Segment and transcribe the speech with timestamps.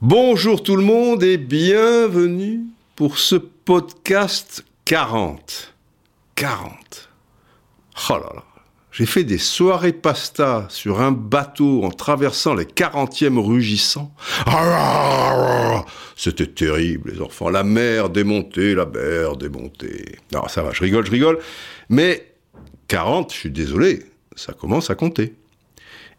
[0.00, 2.62] Bonjour tout le monde et bienvenue
[2.96, 5.72] pour ce podcast 40.
[6.34, 7.10] 40.
[8.08, 8.42] Oh là là.
[8.90, 14.12] J'ai fait des soirées pasta sur un bateau en traversant les 40e rugissants.
[14.46, 15.84] Ah
[16.16, 17.50] C'était terrible, les enfants.
[17.50, 20.18] La mer démontée, la mer démontée.
[20.32, 21.38] Non, ça va, je rigole, je rigole.
[21.88, 22.29] Mais
[22.90, 24.00] 40, je suis désolé,
[24.34, 25.36] ça commence à compter.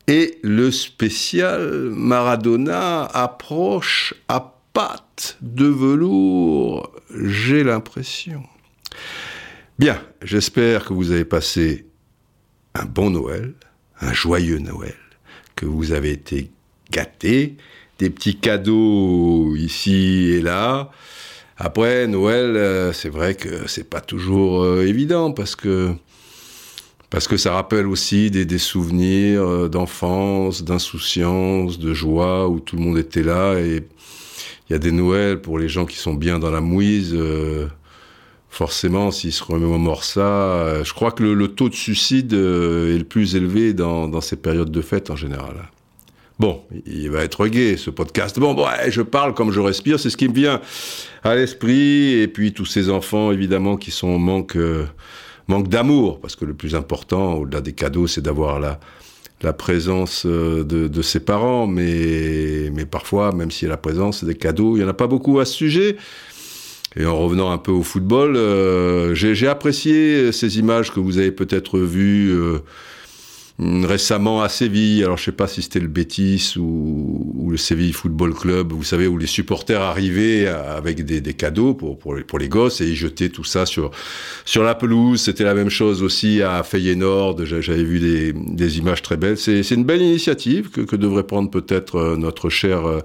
[0.08, 8.44] Et le spécial Maradona approche à pattes de velours, j'ai l'impression.
[9.80, 11.88] Bien, j'espère que vous avez passé
[12.74, 13.54] un bon Noël,
[13.99, 14.96] un joyeux Noël,
[15.58, 16.52] que vous avez été
[16.90, 17.58] gâtés,
[17.99, 20.90] des petits cadeaux ici et là.
[21.58, 25.94] Après Noël, euh, c'est vrai que c'est pas toujours euh, évident parce que
[27.12, 32.76] parce que ça rappelle aussi des, des souvenirs euh, d'enfance, d'insouciance, de joie où tout
[32.76, 33.84] le monde était là et
[34.70, 37.13] il y a des Noëls pour les gens qui sont bien dans la mouise.
[37.13, 37.68] euh,
[38.52, 42.98] forcément, s'ils se remémorent ça, euh, je crois que le, taux de suicide euh, est
[42.98, 45.55] le plus élevé dans, dans ces périodes de fête en général.
[46.38, 48.40] Bon, il va être gai ce podcast.
[48.40, 50.60] Bon, bon, ouais, je parle comme je respire, c'est ce qui me vient
[51.24, 52.13] à l'esprit.
[52.20, 54.57] Et puis tous ces enfants, évidemment, qui sont en manque,
[55.52, 58.80] manque d'amour, parce que le plus important, au-delà des cadeaux, c'est d'avoir la,
[59.41, 61.68] la présence euh, de, ses parents.
[61.68, 64.94] Mais, mais parfois, même s'il y a la présence des cadeaux, il n'y en a
[64.94, 65.97] pas beaucoup à ce sujet.
[66.96, 71.18] Et en revenant un peu au football, euh, j'ai j'ai apprécié ces images que vous
[71.18, 72.59] avez peut-être vues euh,
[73.59, 75.03] récemment à Séville.
[75.03, 79.07] Alors je sais pas si c'était le Betis ou, le Séville Football Club, vous savez,
[79.07, 83.66] où les supporters arrivaient avec des, cadeaux pour, les, gosses et ils jetaient tout ça
[83.66, 83.91] sur,
[84.46, 85.22] sur la pelouse.
[85.22, 87.44] C'était la même chose aussi à Feyenoord.
[87.46, 89.38] J'a- J'avais vu des, images très belles.
[89.38, 92.85] C'est une belle initiative que, que devrait prendre peut-être euh, notre cher...
[92.85, 93.00] euh,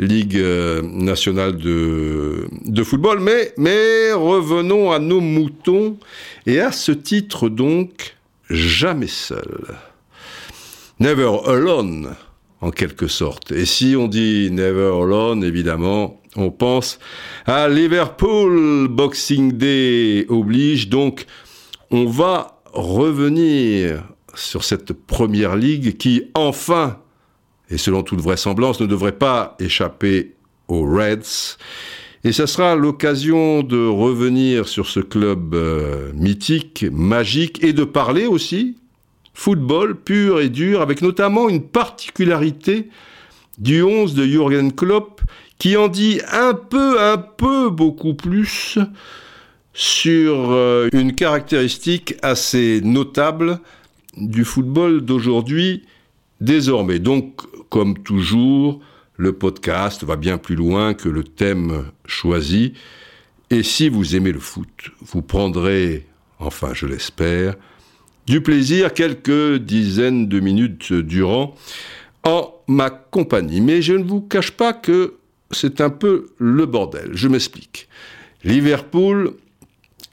[0.00, 3.18] Ligue euh, nationale de, de football.
[3.18, 5.98] Mais, mais revenons à nos moutons.
[6.46, 8.14] Et à ce titre donc,
[8.50, 9.76] jamais seul.
[11.00, 12.16] Never alone,
[12.60, 13.52] en quelque sorte.
[13.52, 16.98] Et si on dit never alone, évidemment, on pense
[17.46, 18.88] à Liverpool.
[18.88, 20.88] Boxing Day oblige.
[20.88, 21.26] Donc,
[21.90, 24.04] on va revenir
[24.34, 26.98] sur cette première ligue qui, enfin,
[27.70, 30.36] et selon toute vraisemblance, ne devrait pas échapper
[30.68, 31.56] aux Reds.
[32.24, 38.26] Et ça sera l'occasion de revenir sur ce club euh, mythique, magique, et de parler
[38.26, 38.76] aussi
[39.34, 42.88] football pur et dur, avec notamment une particularité
[43.58, 45.20] du 11 de Jürgen Klopp,
[45.58, 48.78] qui en dit un peu, un peu beaucoup plus
[49.72, 53.60] sur euh, une caractéristique assez notable
[54.16, 55.84] du football d'aujourd'hui,
[56.40, 56.98] désormais.
[56.98, 58.80] Donc, comme toujours,
[59.18, 62.72] le podcast va bien plus loin que le thème choisi.
[63.50, 66.06] Et si vous aimez le foot, vous prendrez,
[66.38, 67.56] enfin je l'espère,
[68.26, 71.54] du plaisir quelques dizaines de minutes durant
[72.22, 73.60] en ma compagnie.
[73.60, 75.14] Mais je ne vous cache pas que
[75.50, 77.10] c'est un peu le bordel.
[77.12, 77.88] Je m'explique.
[78.44, 79.32] Liverpool,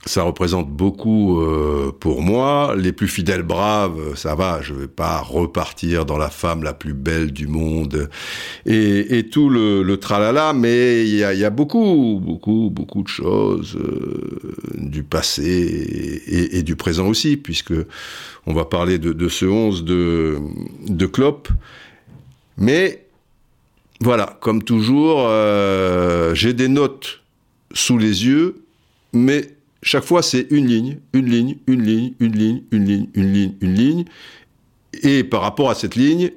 [0.08, 2.76] ça représente beaucoup euh, pour moi.
[2.78, 6.94] Les plus fidèles braves, ça va, je vais pas repartir dans la femme la plus
[6.94, 8.10] belle du monde
[8.68, 13.02] et, et tout le, le tralala, mais il y a, y a beaucoup, beaucoup, beaucoup
[13.02, 17.74] de choses euh, du passé et, et- et du présent aussi, puisque
[18.46, 20.38] on va parler de, de ce 11 de,
[20.88, 21.50] de Klopp.
[22.58, 23.06] Mais
[24.02, 27.22] voilà, comme toujours, euh, j'ai des notes
[27.74, 28.62] sous les yeux,
[29.12, 29.55] mais
[29.86, 33.54] chaque fois, c'est une ligne, une ligne, une ligne, une ligne, une ligne, une ligne,
[33.62, 34.06] une ligne.
[35.04, 36.32] Et par rapport à cette ligne,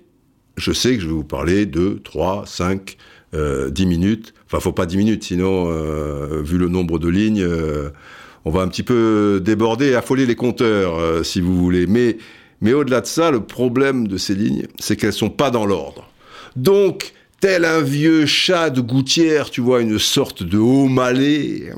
[0.59, 2.99] je sais que je vais vous parler de 3, 5,
[3.33, 4.35] euh, 10 minutes.
[4.45, 7.89] Enfin, faut pas 10 minutes, sinon, euh, vu le nombre de lignes, euh,
[8.45, 11.87] on va un petit peu déborder et affoler les compteurs, euh, si vous voulez.
[11.87, 12.19] Mais,
[12.61, 16.11] mais au-delà de ça, le problème de ces lignes, c'est qu'elles sont pas dans l'ordre.
[16.55, 21.73] Donc, tel un vieux chat de gouttière, tu vois, une sorte de haut malais,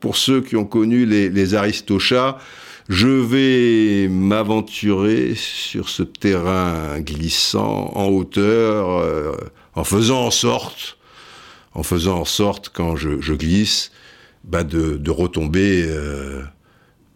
[0.00, 2.38] pour ceux qui ont connu les, aristochats,
[2.88, 9.32] je vais m'aventurer sur ce terrain glissant en hauteur, euh,
[9.74, 10.98] en faisant en sorte,
[11.74, 13.92] en faisant en sorte, quand je, glisse,
[14.44, 16.42] bah de, retomber euh,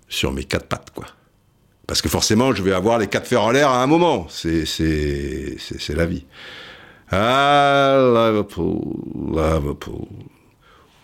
[0.09, 0.93] sur mes quatre pattes.
[1.87, 4.27] Parce que forcément, je vais avoir les quatre fers en l'air à un moment.
[4.31, 4.65] C'est
[5.91, 6.25] la vie.
[7.17, 8.81] Ah, Liverpool,
[9.15, 10.09] Liverpool.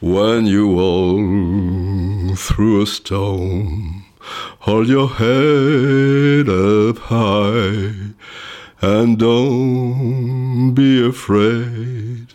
[0.01, 4.01] When you all threw a stone
[4.61, 7.93] hold your head up high,
[8.83, 12.27] and don't be afraid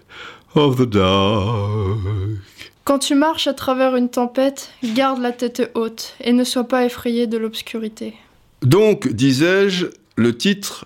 [0.56, 2.40] of the dark.
[2.84, 6.86] Quand tu marches à travers une tempête, garde la tête haute et ne sois pas
[6.86, 8.14] effrayé de l'obscurité.
[8.62, 10.86] Donc, disais-je, le titre,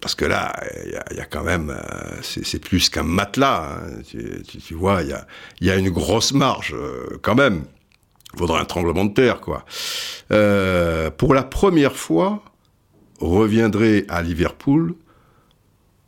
[0.00, 0.52] parce que là,
[0.86, 4.02] il y, a quand même, euh, c'est plus qu'un matelas, hein.
[4.06, 5.14] tu, vois, il
[5.60, 7.64] y a, une grosse marge, euh, quand même.
[8.32, 9.64] Il faudrait un tremblement de terre, quoi.
[10.32, 12.42] Euh, pour la première fois,
[13.20, 14.94] reviendrait à Liverpool,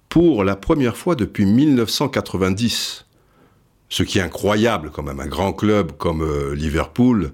[0.08, 3.06] pour la première fois depuis 1990
[3.88, 7.32] ce qui est incroyable quand même, un grand club comme Liverpool,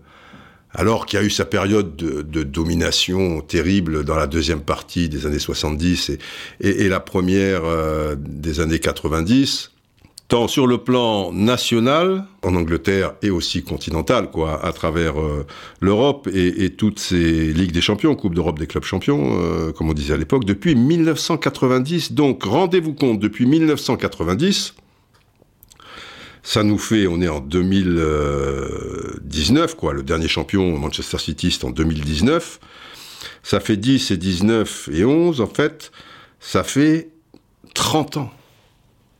[0.79, 5.27] alors qu'il y a eu sa période de, domination terrible dans la deuxième partie des
[5.27, 6.13] années 70
[6.61, 9.73] et, la première euh, des années 90,
[10.29, 15.45] tant sur le plan national, en Angleterre, et aussi continental, quoi, à travers euh,
[15.81, 19.95] l'Europe et, et, toutes ces Ligues des Champions, Coupe d'Europe des clubs champions, comme on
[19.95, 22.13] disait à l'époque, depuis 1990.
[22.13, 24.75] Donc, rendez-vous compte, depuis 1990,
[26.43, 29.93] ça nous fait, on est en 2019, quoi.
[29.93, 32.61] Le dernier champion, Manchester City, c'est en 2019.
[33.43, 35.93] Ça fait 10 et 19 et 11, en fait.
[36.40, 37.11] Ça fait
[37.75, 38.31] 30 ans.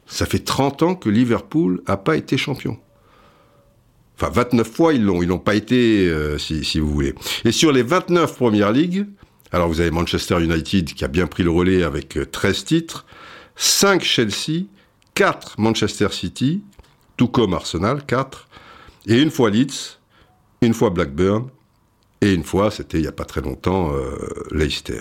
[0.07, 2.79] Ça fait 30 ans que Liverpool n'a pas été champion.
[4.17, 5.23] Enfin, 29 fois, ils l'ont.
[5.23, 7.15] Ils n'ont pas été, euh, si, si, vous voulez.
[7.45, 9.07] Et sur les 29 premières ligues,
[9.53, 13.07] alors vous avez Manchester United qui a bien pris le relais avec 13 euh, titres,
[13.57, 14.67] 5 Chelsea,
[15.15, 16.63] 4 Manchester City,
[17.19, 18.49] tout comme Arsenal, 4,
[19.09, 19.99] et une fois Leeds,
[20.63, 21.51] une fois Blackburn,
[22.21, 24.17] et une fois, c'était il n'y a pas très longtemps, euh,
[24.51, 25.01] Leicester.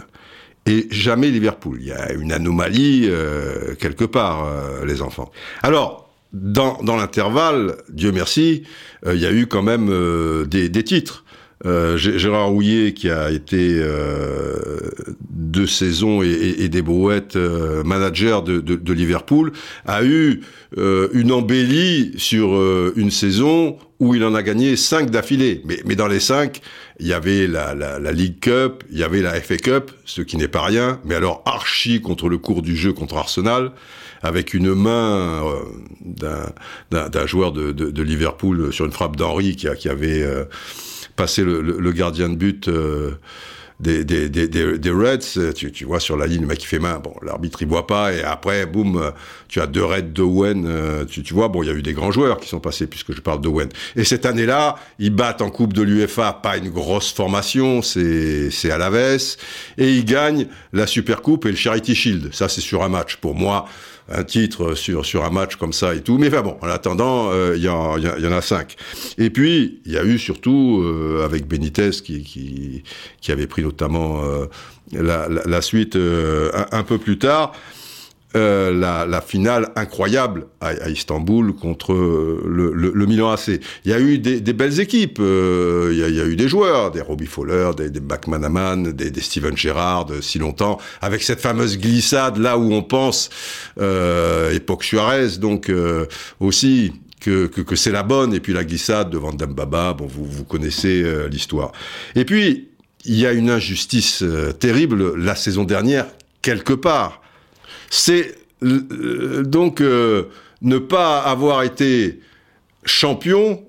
[0.65, 1.77] Et jamais Liverpool.
[1.79, 5.31] Il y a une anomalie euh, quelque part, euh, les enfants.
[5.63, 8.63] Alors, dans, dans l'intervalle, Dieu merci,
[9.05, 9.87] il y a eu quand même
[10.45, 11.23] des, des, titres.
[11.65, 14.55] Euh, Gérard Rouillet, qui a été euh,
[15.29, 19.51] deux saisons et, des brouettes euh, manager de, Liverpool,
[19.85, 20.41] a eu
[20.75, 22.49] une embellie sur
[22.95, 25.63] une saison où il en a gagné cinq d'affilée.
[25.85, 26.61] Mais, dans les cinq,
[26.99, 30.37] il y avait la, la, League Cup, il y avait la FA Cup, ce qui
[30.37, 33.71] n'est pas rien, mais alors archi contre le cours du jeu contre Arsenal,
[34.21, 35.43] avec une main
[36.17, 40.25] d'un joueur de, Liverpool sur une frappe d'Henry qui, qui avait
[41.17, 43.11] passer le, gardien de but euh,
[43.79, 46.99] des, des, des, Reds, tu, tu, vois sur la ligne le mec qui fait main,
[46.99, 48.13] bon l'arbitre il voit pas.
[48.13, 49.11] Et après boum
[49.47, 51.47] tu as deux Reds de Wen, euh, tu, tu vois.
[51.49, 53.49] Bon il y a eu des grands joueurs qui sont passés puisque je parle de
[53.49, 53.69] Wen.
[53.95, 58.71] Et cette année-là ils battent en coupe de l'UFA pas une grosse formation, c'est c'est
[58.71, 59.39] à la veste
[59.77, 62.33] et ils gagnent la Super Coupe et le Charity Shield.
[62.33, 63.17] Ça c'est sur un match.
[63.17, 63.65] Pour moi
[64.09, 66.17] un titre sur, sur un match comme ça et tout.
[66.17, 68.75] Mais enfin bon, en attendant, euh, il y, en, y, en a cinq.
[69.17, 72.83] Et puis, il y a eu surtout, euh, avec Benitez, qui, qui,
[73.21, 74.45] qui, avait pris notamment euh,
[74.91, 77.53] la, la, la, suite un, un, peu plus tard,
[78.35, 83.61] euh, la, finale incroyable à, Istanbul contre le, le, Milan AC.
[83.85, 86.99] Il y a eu des, belles équipes, euh, il, y a, eu des joueurs, des
[86.99, 92.37] Robbie Fowler, des, des McManaman, des, des Steven Gerrard, si longtemps, avec cette fameuse glissade
[92.37, 93.29] là où on pense
[93.79, 95.71] euh, époque Suarez, donc
[96.41, 96.91] aussi
[97.21, 101.05] que, que, c'est la bonne, et puis la glissade devant Dambaba, bon, vous, vous connaissez
[101.29, 101.71] l'histoire.
[102.15, 102.67] Et puis,
[103.05, 104.21] il y a une injustice
[104.59, 106.07] terrible la saison dernière,
[106.41, 107.21] quelque part
[107.89, 110.23] c'est euh, donc euh,
[110.61, 112.19] ne pas avoir été
[112.85, 113.63] champion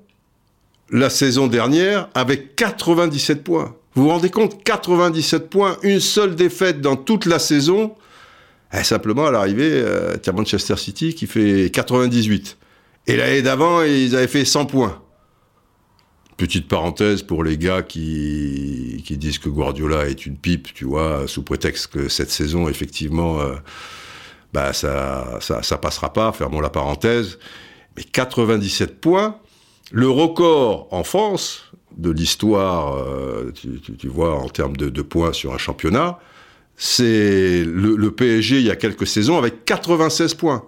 [0.90, 3.74] la saison dernière avec 97 points.
[3.94, 7.94] Vous vous rendez compte 97 points, une seule défaite dans toute la saison.
[8.72, 12.58] Eh, simplement, à l'arrivée, euh, Manchester City qui fait 98.
[13.06, 15.02] Et l'année d'avant, ils avaient fait 100 points.
[16.36, 21.26] Petite parenthèse pour les gars qui, qui disent que Guardiola est une pipe, tu vois,
[21.26, 23.40] sous prétexte que cette saison, effectivement,
[24.52, 27.38] bah ça, ça, ça passera pas, fermons la parenthèse.
[27.96, 29.38] Mais 97 points,
[29.90, 35.58] le record en France de l'histoire, euh, tu, vois, en termes de, points sur un
[35.58, 36.18] championnat,
[36.76, 40.64] c'est le, PSG il y a quelques saisons avec 96 points.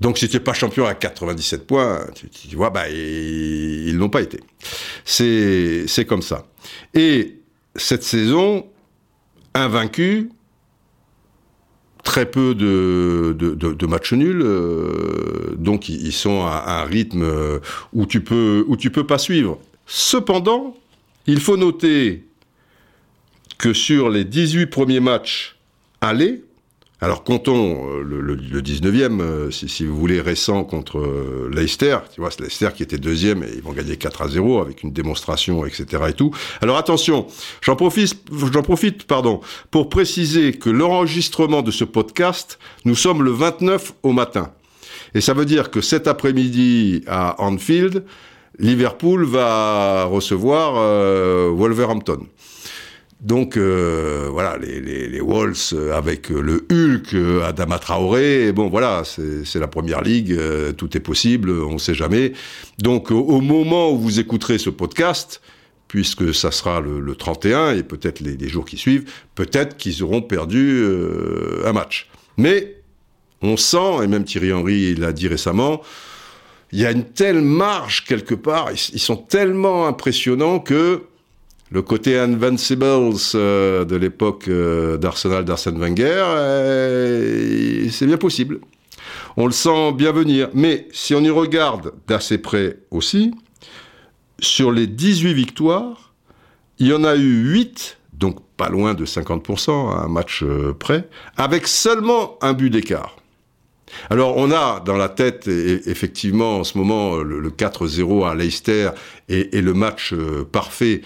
[0.00, 3.96] Donc si tu n'es pas champion à 97 points, tu, tu vois, bah, ils, ils
[3.98, 4.40] n'ont pas été.
[5.04, 6.46] C'est comme ça.
[6.94, 7.40] Et
[7.76, 8.66] cette saison,
[9.54, 10.30] invaincu,
[12.06, 17.58] très peu de, matchs nuls, euh, donc ils sont à, un rythme euh,
[17.92, 19.58] où tu peux où tu peux pas suivre.
[19.86, 20.76] Cependant,
[21.26, 22.24] il faut noter
[23.58, 25.56] que sur les 18 premiers matchs
[26.00, 26.44] allés,
[27.02, 31.98] Alors comptons euh, le, le, le 19e, euh, si, vous voulez, récent contre euh, Leicester.
[32.14, 34.82] Tu vois, c'est Leicester qui était deuxième et ils vont gagner 4 à 0 avec
[34.82, 36.04] une démonstration, etc.
[36.08, 36.30] et tout.
[36.62, 37.26] Alors attention,
[37.60, 38.16] j'en profite,
[38.50, 44.12] j'en profite, pardon, pour préciser que l'enregistrement de ce podcast, nous sommes le 29 au
[44.12, 44.52] matin.
[45.14, 48.04] Et ça veut dire que cet après-midi à Anfield,
[48.58, 50.74] Liverpool va recevoir
[51.54, 52.26] Wolverhampton.
[53.20, 60.02] Donc euh, voilà, les, Wolves avec le Hulk, Adama Traoré, bon voilà, c'est la première
[60.02, 62.32] ligue, euh, tout est possible, on ne sait jamais.
[62.78, 65.40] Donc au, moment où vous écouterez ce podcast,
[65.88, 70.20] puisque ça sera le, le 31 et peut-être les, jours qui suivent, peut-être qu'ils auront
[70.20, 72.10] perdu euh, un match.
[72.36, 72.76] Mais
[73.40, 75.80] on sent, et même Thierry Henry l'a dit récemment,
[76.70, 81.04] il y a une telle marge quelque part, ils sont tellement impressionnants que
[81.70, 88.60] le côté Invincibles euh, de l'époque euh, d'Arsenal d'Arsène Wenger, euh, c'est bien possible.
[89.36, 90.48] On le sent bien venir.
[90.54, 93.34] Mais si on y regarde d'assez près aussi,
[94.38, 96.12] sur les 18 victoires,
[96.78, 100.44] il y en a eu 8, donc pas loin de 50%, à un match
[100.78, 103.16] près, avec seulement un but d'écart.
[104.10, 108.90] Alors on a dans la tête effectivement en ce moment le, le 4-0 à Leicester
[109.28, 110.12] et, le match
[110.50, 111.02] parfait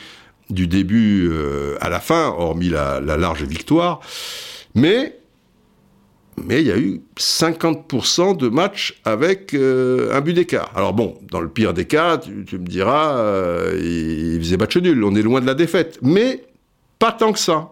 [0.51, 4.01] du début euh, à la fin, hormis la, la large victoire.
[4.75, 5.21] Mais
[6.49, 10.71] il y a eu 50% de matchs avec euh, un but d'écart.
[10.75, 13.79] Alors bon, dans le pire des cas, tu, me diras, euh,
[14.35, 15.99] il faisait match nul, on est loin de la défaite.
[16.03, 16.45] Mais
[16.99, 17.71] pas tant que ça.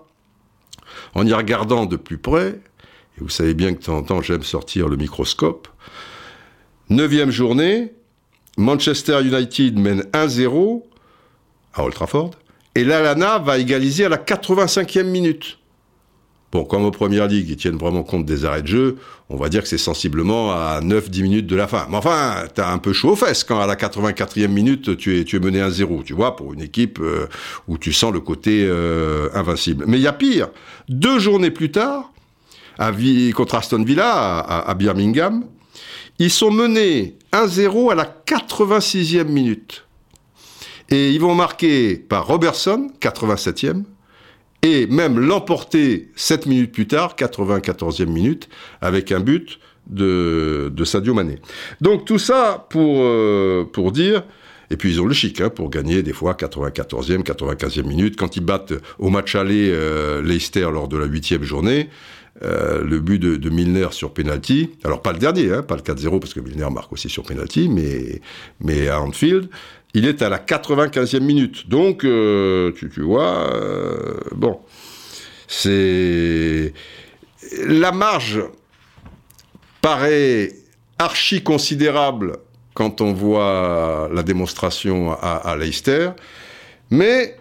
[1.15, 4.23] En y regardant de plus près, et vous savez bien que de temps en temps
[4.23, 5.69] j'aime sortir le microscope,
[6.91, 7.95] neuvième journée,
[8.57, 10.83] Manchester United mène 1-0
[11.75, 12.33] à Old Trafford,
[12.75, 15.59] et l'Alana va égaliser à la 85e minute.
[16.51, 18.97] Bon, comme aux premières ligues, ils tiennent vraiment compte des arrêts de jeu,
[19.29, 21.87] on va dire que c'est sensiblement à 9-10 minutes de la fin.
[21.91, 25.39] Mais enfin, t'as un peu chaud aux fesses quand à la 84e minute, tu es,
[25.41, 27.27] mené à 0, tu vois, pour une équipe euh,
[27.67, 29.85] où tu sens le côté euh, invincible.
[29.87, 30.49] Mais il y a pire.
[30.89, 32.13] Deux journées plus tard,
[32.79, 32.93] à,
[33.35, 35.45] contre Aston Villa, à, à Birmingham,
[36.19, 39.85] ils sont menés 1-0 à la 86e minute.
[40.91, 43.85] Et ils vont marquer par Robertson, 87e,
[44.63, 48.49] et même l'emporter 7 minutes plus tard, 94e minute,
[48.81, 51.37] avec un but de, Sadio Mané.
[51.81, 54.25] Donc tout ça pour, euh, pour dire,
[54.71, 58.17] et puis ils ont le chic hein, pour gagner des fois 94e, 95e minute.
[58.17, 61.89] Quand ils battent au match aller euh, Leicester lors de la huitième journée,
[62.45, 65.83] euh, le but de, de, Milner sur penalty, alors pas le dernier, hein, pas le
[65.83, 68.21] 4-0 parce que Milner marque aussi sur penalty, mais,
[68.61, 69.49] mais à Anfield,
[69.95, 71.69] il est à la 95e minute.
[71.69, 74.61] Donc, euh, tu, vois, euh, bon,
[75.47, 76.73] c'est...
[77.67, 78.43] La marge
[79.81, 80.53] paraît
[80.99, 82.37] archi considérable
[82.75, 86.11] quand on voit la démonstration à, Leicester,
[86.91, 87.37] mais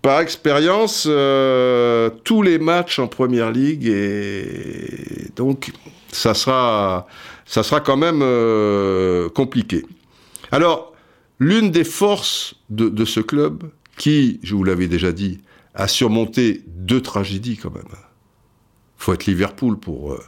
[0.00, 5.70] par expérience, euh, tous les matchs en première ligue et donc
[6.10, 7.06] ça sera,
[7.44, 8.24] ça sera quand même
[9.32, 9.84] compliqué.
[10.50, 10.87] Alors,
[11.40, 15.40] L'une des forces de, ce club, qui, je vous l'avais déjà dit,
[15.74, 17.84] a surmonté deux tragédies quand même.
[18.96, 20.20] faut être Liverpool pour, euh,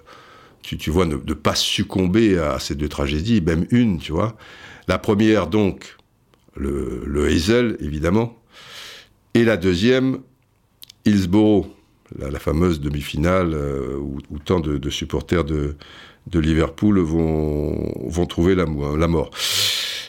[0.63, 4.37] tu, vois, ne, pas succomber à ces deux tragédies, même une, tu vois.
[4.87, 5.97] La première, donc,
[6.57, 8.39] le, Hazel, évidemment.
[9.35, 10.21] Et la deuxième,
[11.07, 11.67] Hillsborough,
[12.19, 15.77] la, fameuse demi-finale euh, où, tant de, supporters de,
[16.33, 19.31] Liverpool vont, trouver la mort.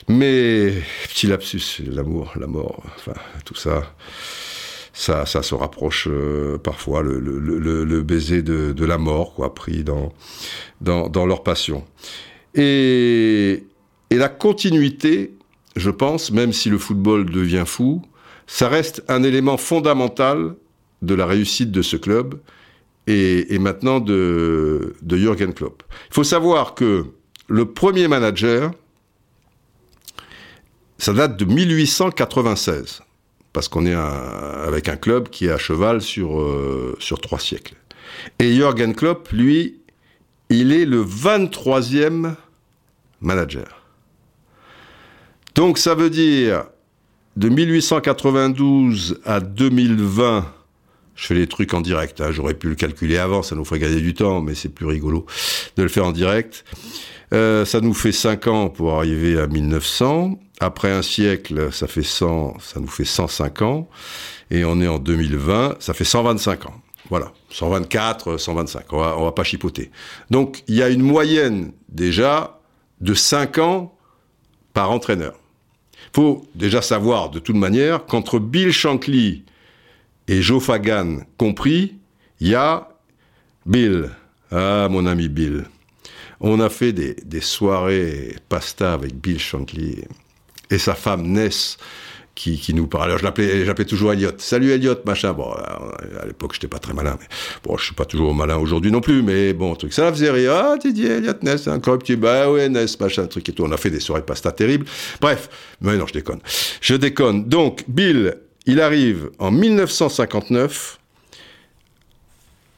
[0.08, 0.74] Mais,
[1.08, 3.94] petit lapsus, l'amour, la mort, enfin, tout ça,
[4.92, 10.12] ça, ça se rapproche euh, parfois, le, baiser de, la mort, quoi, pris dans,
[10.80, 11.84] dans, leur passion.
[12.54, 13.64] Et,
[14.10, 15.34] la continuité,
[15.76, 18.02] je pense, même si le football devient fou,
[18.46, 20.54] ça reste un élément fondamental
[21.00, 22.38] de la réussite de ce club
[23.06, 25.82] et, et maintenant de, de Jürgen Klopp.
[26.10, 27.06] Il faut savoir que
[27.48, 28.72] le premier manager,
[31.02, 33.02] ça date de 1896,
[33.52, 37.74] parce qu'on est avec un club qui est à cheval sur, euh, sur trois siècles.
[38.38, 39.80] Et Jürgen Klopp, lui,
[40.48, 42.36] il est le 23e
[43.20, 43.82] manager.
[45.56, 46.66] Donc ça veut dire
[47.34, 50.46] de 1892 à 2020,
[51.16, 53.80] je fais les trucs en direct, hein, j'aurais pu le calculer avant, ça nous ferait
[53.80, 55.26] gagner du temps, mais c'est plus rigolo
[55.76, 56.64] de le faire en direct.
[57.32, 60.38] Euh, ça nous fait 5 ans pour arriver à 1900.
[60.62, 63.88] Après un siècle, ça fait 100, ça nous fait 105 ans.
[64.52, 66.80] Et on est en 2020, ça fait 125 ans.
[67.10, 69.90] Voilà, 124, 125, on va, on va pas chipoter.
[70.30, 72.60] Donc il y a une moyenne déjà
[73.00, 73.98] de 5 ans
[74.72, 75.34] par entraîneur.
[76.14, 79.44] Faut déjà savoir de toute manière qu'entre Bill Shankly
[80.28, 81.96] et Joe Fagan compris,
[82.38, 82.88] il y a
[83.66, 84.10] Bill.
[84.52, 85.64] Ah, mon ami Bill.
[86.38, 90.04] On a fait des, des soirées pasta avec Bill Shankly
[90.72, 91.76] et sa femme Ness
[92.34, 93.08] qui, qui nous parlait.
[93.08, 94.32] Alors, je l'appelais, j'appelais toujours Elliot.
[94.38, 95.32] Salut Elliot, machin.
[95.34, 97.26] Bon, à l'époque, j'étais pas très malin, mais
[97.62, 99.92] bon, je suis pas toujours malin aujourd'hui non plus, mais bon, truc.
[99.92, 100.52] Ça faisait rire.
[100.54, 103.64] Ah, Didier, Elliot, Ness, un petit, bah ouais, Ness, machin, truc et tout.
[103.64, 104.86] On a fait des soirées pasta terribles.
[105.20, 105.50] Bref.
[105.80, 106.40] Mais non, je déconne.
[106.80, 107.44] Je déconne.
[107.44, 108.36] Donc, Bill,
[108.66, 110.98] il arrive en 1959.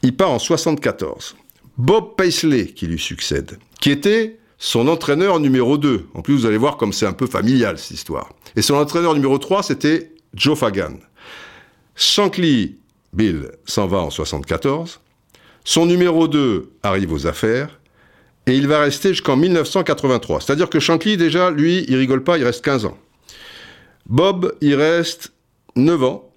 [0.03, 1.37] Il part en 74.
[1.79, 6.07] Bob Paisley qui lui succède, qui était son entraîneur numéro 2.
[6.15, 8.31] En plus, vous allez voir comme c'est un peu familial, cette histoire.
[8.57, 10.95] Et son entraîneur numéro 3, c'était Joe Fagan.
[11.97, 12.79] Shankly,
[13.13, 15.01] Bill, s'en va en 74.
[15.65, 17.79] Son numéro 2 arrive aux affaires.
[18.47, 20.41] Et il va rester jusqu'en 1983.
[20.41, 22.97] C'est-à-dire que Shankly, déjà, lui, il rigole pas, il reste 15 ans.
[24.07, 25.35] Bob, il reste
[25.77, 26.33] 9 ans.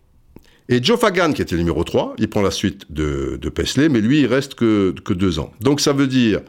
[0.67, 3.87] Et Joe Fagan, qui était le numéro 3, il prend la suite de, de Paisley,
[3.87, 5.53] mais lui, il reste que, que 2 ans.
[5.61, 6.41] Donc ça veut dire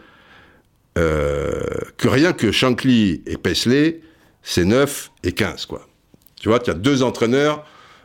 [0.98, 1.60] euh,
[1.96, 4.00] que rien que Shankly et Paisley,
[4.42, 5.86] c'est 9 et 15, quoi.
[6.40, 7.64] Tu vois, tu as deux entraîneurs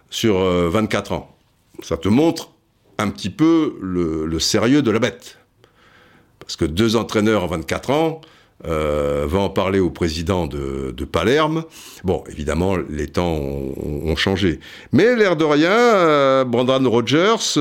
[0.09, 1.35] sur 24 euh, ans.
[1.81, 2.51] Ça te montre
[2.97, 5.37] un petit peu le, sérieux de la bête.
[6.39, 8.21] Parce que deux entraîneurs en 24 ans,
[8.65, 11.63] euh, va en parler au président de, Palerme.
[12.03, 14.59] Bon, évidemment, les temps ont, changé.
[14.91, 17.53] Mais l'air de rien, Brandon Rogers,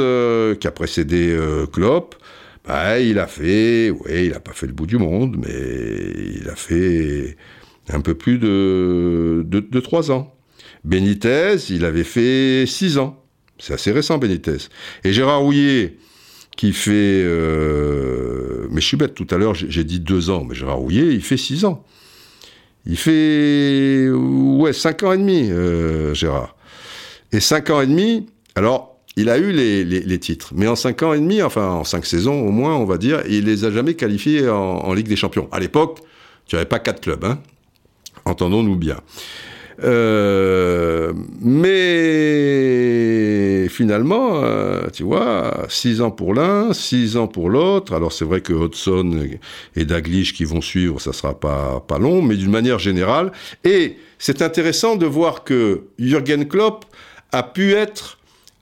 [0.59, 1.37] qui a précédé
[1.73, 2.15] Klopp,
[2.69, 6.57] il a fait, oui, il n'a pas fait le bout du monde, mais il a
[6.57, 7.37] fait
[7.89, 10.35] un peu plus de, de, 3 ans.
[10.85, 13.23] Benitez, il avait fait 6 ans.
[13.59, 14.69] C'est assez récent, Benitez.
[15.05, 15.97] Et Gérard Rouillet,
[16.57, 17.23] qui fait...
[17.25, 21.15] Euh, mais je suis bête, tout à l'heure, j'ai dit 2 ans, mais Gérard Rouillet,
[21.15, 21.85] il fait 6 ans.
[22.87, 24.09] Il fait...
[24.11, 26.57] Ouais, 5 ans et demi, euh, Gérard.
[27.33, 31.13] Et 5 ans et demi, alors il a eu les, titres, mais en cinq ans
[31.13, 33.95] et demi, enfin en cinq saisons au moins, on va dire, il les a jamais
[33.95, 35.49] qualifiés en, Ligue des Champions.
[35.53, 35.99] À l'époque,
[36.47, 37.39] tu n'avais pas quatre clubs, hein
[38.25, 38.99] entendons-nous bien.
[39.85, 41.73] Euh, mais
[43.69, 47.93] finalement, euh, tu vois, six ans pour l'un, six ans pour l'autre.
[47.95, 49.27] Alors c'est vrai que Hudson
[49.75, 53.33] et Daglish qui vont suivre, ça sera pas pas long, mais d'une manière générale.
[53.65, 56.85] Et c'est intéressant de voir que Jürgen Klopp
[57.33, 58.19] a pu être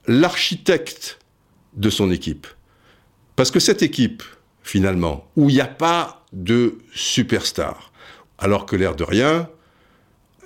[0.07, 1.19] l'architecte
[1.75, 2.47] de son équipe.
[3.37, 4.23] Parce que cette équipe,
[4.63, 7.93] finalement, où il n'y a pas de superstar,
[8.39, 9.49] alors que l'air de rien,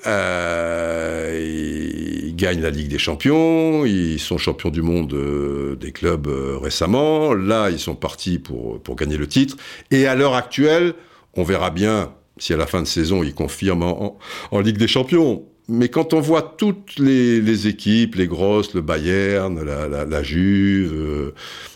[0.07, 6.59] euh, ils la Ligue des Champions, ils sont champions du monde euh, des clubs euh,
[6.61, 9.57] récemment, là ils sont partis pour, pour gagner le titre,
[9.91, 10.95] et à l'heure actuelle,
[11.35, 14.13] on verra bien si à la fin de saison ils confirment
[14.51, 19.63] en Ligue des Champions mais quand on voit toutes les, équipes, les grosses, le Bayern,
[19.63, 21.35] la, Juve, euh,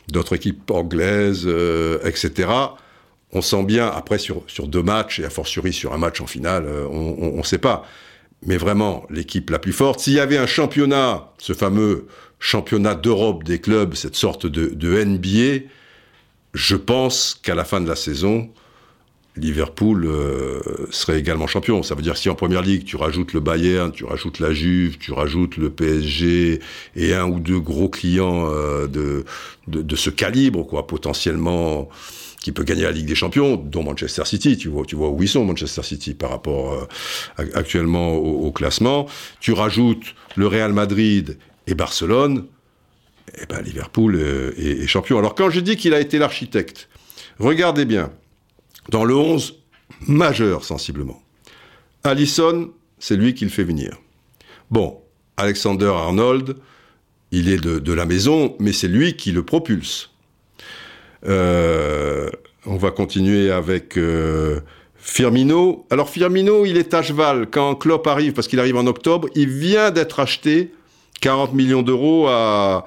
[0.08, 2.50] d'autres équipes anglaises, euh, etc.,
[3.32, 6.64] on sent bien, après sur, deux matchs, et a fortiori sur un match en finale,
[6.66, 7.86] euh, on ne sait pas.
[8.46, 12.06] Mais vraiment, l'équipe la plus forte, s'il y avait un championnat, ce fameux
[12.38, 15.66] championnat d'Europe des clubs, cette sorte de NBA,
[16.54, 18.50] je pense qu'à la fin de la saison,
[19.38, 21.82] Liverpool euh, serait également champion.
[21.82, 24.98] Ça veut dire si en première ligue tu rajoutes le Bayern, tu rajoutes la Juve,
[24.98, 26.60] tu rajoutes le PSG
[26.96, 31.88] et un ou deux gros clients euh, de, ce calibre, quoi, potentiellement
[32.40, 34.56] qui peut gagner la Ligue des Champions, dont Manchester City.
[34.56, 39.06] Tu vois, tu vois où ils sont Manchester City par rapport euh, actuellement au, classement.
[39.40, 42.44] Tu rajoutes le Real Madrid et Barcelone.
[43.34, 44.18] Et eh ben Liverpool
[44.56, 45.18] est champion.
[45.18, 46.88] Alors quand je dis qu'il a été l'architecte,
[47.38, 48.10] regardez bien
[48.88, 49.62] dans le 11
[50.06, 51.22] majeur sensiblement.
[52.04, 53.98] Allison, c'est lui qui le fait venir.
[54.70, 55.00] Bon,
[55.36, 56.56] Alexander Arnold,
[57.30, 60.10] il est de, la maison, mais c'est lui qui le propulse.
[61.26, 62.30] Euh,
[62.66, 64.60] on va continuer avec euh,
[64.96, 65.86] Firmino.
[65.90, 67.48] Alors Firmino, il est à cheval.
[67.50, 70.72] Quand Klopp arrive, parce qu'il arrive en octobre, il vient d'être acheté
[71.20, 72.84] 40 millions d'euros à,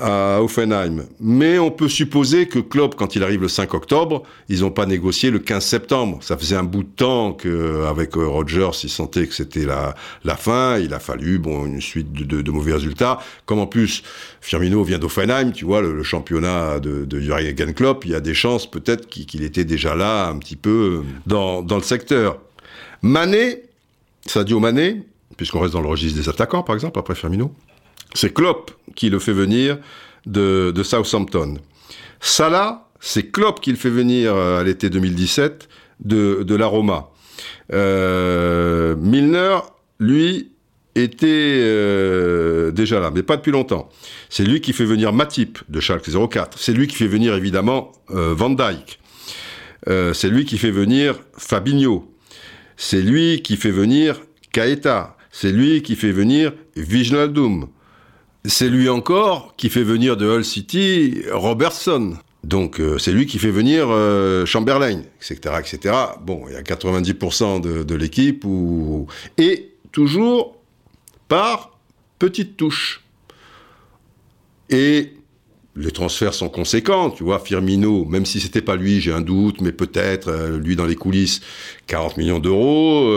[0.00, 1.04] à Offenheim.
[1.20, 4.86] Mais on peut supposer que Klopp, quand il arrive le 5 octobre, ils n'ont pas
[4.86, 6.18] négocié le 15 septembre.
[6.22, 10.36] Ça faisait un bout de temps qu'avec euh, Rogers, ils sentaient que c'était la, la
[10.36, 10.78] fin.
[10.78, 13.18] Il a fallu bon une suite de, mauvais résultats.
[13.46, 14.02] Comme en plus,
[14.40, 18.34] Firmino vient d'Offenheim, tu vois, le, championnat de, de Jurgen Klopp, il y a des
[18.34, 22.38] chances peut-être qu'il était déjà là un petit peu dans, dans le secteur.
[23.02, 23.62] Mané,
[24.26, 25.02] Sadio Mané,
[25.36, 27.52] puisqu'on reste dans le registre des attaquants par exemple, après Firmino,
[28.14, 29.78] c'est Klopp qui le fait venir
[30.26, 31.58] de, de Southampton.
[32.20, 35.68] Salah, c'est Klopp qui le fait venir à l'été 2017
[36.00, 37.10] de, de la Roma.
[37.72, 39.58] Euh, Milner,
[39.98, 40.50] lui,
[40.94, 43.88] était euh, déjà là, mais pas depuis longtemps.
[44.30, 46.58] C'est lui qui fait venir Matip de Schalke 04.
[46.58, 49.00] C'est lui qui fait venir évidemment euh, Van Dijk.
[49.88, 52.10] Euh, c'est lui qui fait venir Fabinho.
[52.76, 54.20] C'est lui qui fait venir
[54.52, 55.16] Caeta.
[55.30, 57.66] C'est lui qui fait venir Wijnaldum.
[58.46, 62.16] C'est lui encore qui fait venir de Hull City Robertson.
[62.42, 65.94] Donc euh, c'est lui qui fait venir euh, Chamberlain, etc., etc.
[66.20, 69.06] Bon, il y a 90% de, l'équipe où...
[69.38, 70.56] et toujours
[71.28, 71.78] par
[72.18, 73.02] petites touches.
[74.68, 75.14] Et
[75.74, 79.62] les transferts sont conséquents, tu vois, Firmino, même si c'était pas lui, j'ai un doute,
[79.62, 81.40] mais peut-être, euh, lui dans les coulisses,
[81.86, 83.10] 40 millions d'euros,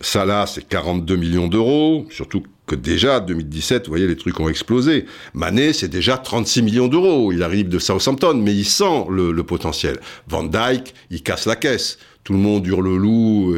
[0.00, 5.06] Salah, c'est 42 millions d'euros, surtout que déjà, 2017, vous voyez, les trucs ont explosé.
[5.34, 9.98] Mané, c'est déjà 36 millions d'euros, il arrive de Southampton, mais il sent le, potentiel.
[10.28, 13.56] Van Dyke, il casse la caisse tout le monde hurle le loup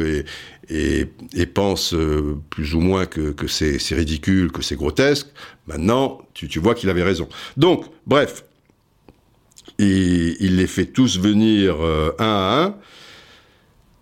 [0.69, 5.27] et, pense euh, plus ou moins que, c'est ridicule, que c'est grotesque.
[5.67, 7.27] Maintenant, tu, vois qu'il avait raison.
[7.57, 8.45] Donc, bref,
[9.79, 12.75] et il les fait tous venir euh, un à un.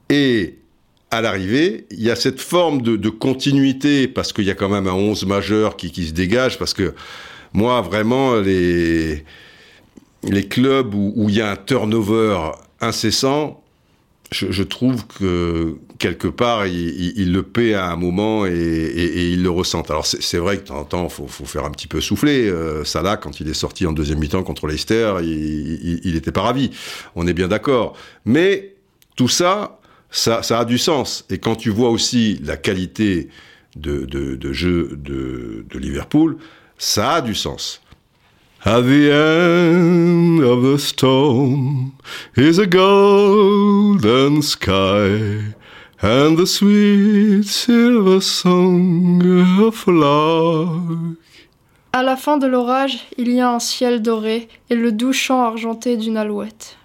[0.10, 0.61] Et
[1.12, 4.88] à l'arrivée, il y a cette forme de, continuité, parce qu'il y a quand même
[4.88, 6.94] un 11 majeur qui, se dégage, parce que
[7.54, 9.24] moi, vraiment, les,
[10.50, 12.38] clubs où, il y a un turnover
[12.80, 13.62] incessant,
[14.32, 19.04] je, trouve que quelque part, il, il, il, le paie à un moment et, et,
[19.04, 19.82] et il le ressent.
[19.90, 22.48] Alors c'est vrai que de temps en temps, faut, faut faire un petit peu souffler.
[22.48, 26.72] Euh, Salah, quand il est sorti en deuxième mi-temps contre Leicester, il n'était pas ravi.
[27.18, 27.98] On est bien d'accord.
[28.24, 28.76] Mais
[29.18, 29.81] tout ça,
[30.12, 31.26] ça, ça, a du sens.
[31.30, 33.30] Et quand tu vois aussi la qualité
[33.76, 36.38] de, de, de jeu de, de Liverpool,
[36.78, 37.82] ça a du sens.
[38.64, 41.94] At the end of the storm
[42.38, 45.56] is a golden sky
[46.04, 49.20] and the sweet silver song
[49.60, 51.18] of lark.
[51.94, 55.42] À la fin de l'orage, il y a un ciel doré et le doux chant
[55.42, 56.78] argenté d'une alouette.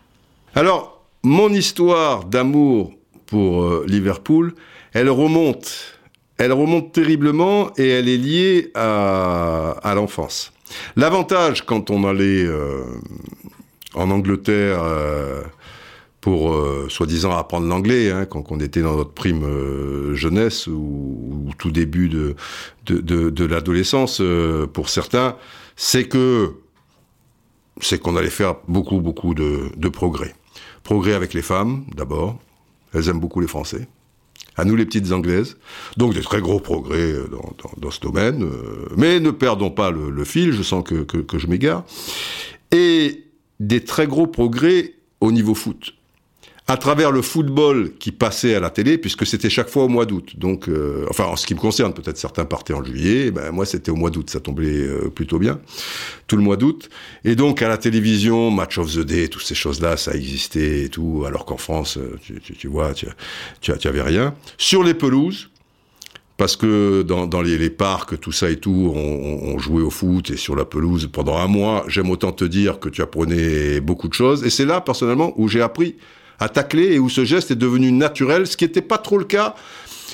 [0.55, 2.93] Alors, mon histoire d'amour
[3.27, 4.55] pour euh, Liverpool,
[4.93, 5.99] elle remonte,
[6.39, 10.53] elle remonte terriblement et elle est liée à, l'enfance.
[10.97, 12.83] L'avantage quand on allait euh,
[13.95, 15.43] en Angleterre euh,
[16.21, 16.57] pour
[16.89, 22.09] soi-disant apprendre l'anglais, hein, quand on était dans notre prime jeunesse ou, ou, tout début
[22.09, 24.21] de, l'adolescence,
[24.73, 25.37] pour certains,
[25.77, 26.55] c'est que
[27.81, 30.35] c'est qu'on allait faire beaucoup, beaucoup de progrès.
[30.83, 32.41] Progrès avec les femmes, d'abord.
[32.97, 33.89] Elles aiment beaucoup les Français
[34.59, 35.59] à nous les petites anglaises.
[35.99, 38.43] Donc des très gros progrès dans, dans, ce domaine.
[38.43, 41.85] Euh, mais ne perdons pas le, fil, je sens que je m'égare.
[42.73, 43.25] Et
[43.61, 45.96] des très gros progrès au niveau foot
[46.69, 50.05] à travers le football qui passait à la télé, puisque c'était chaque fois au mois
[50.05, 50.33] d'août.
[50.37, 53.65] Donc, euh, enfin, en ce qui me concerne, peut-être certains partaient en juillet, ben moi
[53.65, 55.61] c'était au mois d'août, ça tombait euh, plutôt bien,
[56.27, 56.89] tout le mois d'août.
[57.25, 60.89] Et donc à la télévision, Match of the Day, toutes ces choses-là, ça existait et
[60.89, 63.07] tout, alors qu'en France, euh, tu, tu, tu, vois, tu,
[63.61, 64.35] tu, tu avais rien.
[64.59, 65.51] Sur les pelouses,
[66.37, 70.31] parce que dans, dans les, parcs, tout ça et tout, on, on, jouait au foot
[70.31, 71.85] et sur la pelouse pendant un mois.
[71.89, 74.45] J'aime autant te dire que tu apprenais beaucoup de choses.
[74.45, 75.97] Et c'est là, personnellement, où j'ai appris
[76.41, 79.25] à tacler et où ce geste est devenu naturel, ce qui n'était pas trop le
[79.25, 79.55] cas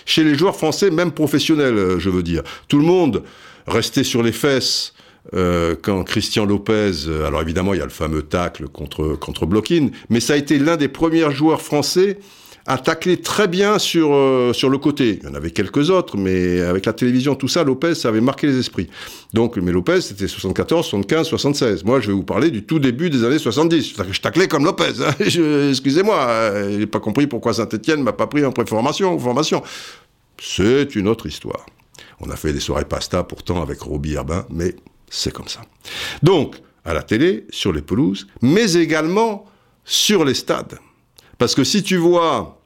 [0.04, 2.42] chez les joueurs français, même professionnels, euh, je veux dire.
[2.68, 3.22] Tout le monde
[3.66, 4.94] restait sur les fesses
[5.34, 9.46] euh, quand Christian Lopez, euh, alors évidemment il y a le fameux tacle contre, contre
[9.46, 12.18] Blokin, mais ça a été l'un des premiers joueurs français
[12.66, 15.18] a taclé très bien sur, euh, sur le côté.
[15.22, 18.20] Il y en avait quelques autres, mais avec la télévision, tout ça, Lopez, ça avait
[18.20, 18.88] marqué les esprits.
[19.32, 21.84] Donc, mais Lopez, c'était 74, 75, 76.
[21.84, 23.96] Moi, je vais vous parler du tout début des années 70.
[24.10, 24.92] Je taclais comme Lopez.
[25.00, 25.14] Hein.
[25.70, 29.62] Excusez-moi, euh, j'ai pas compris pourquoi Saint-Etienne m'a pas pris en préformation formation.
[30.40, 31.66] C'est une autre histoire.
[32.20, 34.74] On a fait des soirées pasta pourtant avec Roby Herbin, mais
[35.10, 35.60] c'est comme ça.
[36.22, 39.46] Donc, à la télé, sur les pelouses, mais également
[39.84, 40.78] sur les stades.
[41.42, 42.62] Parce que si tu vois,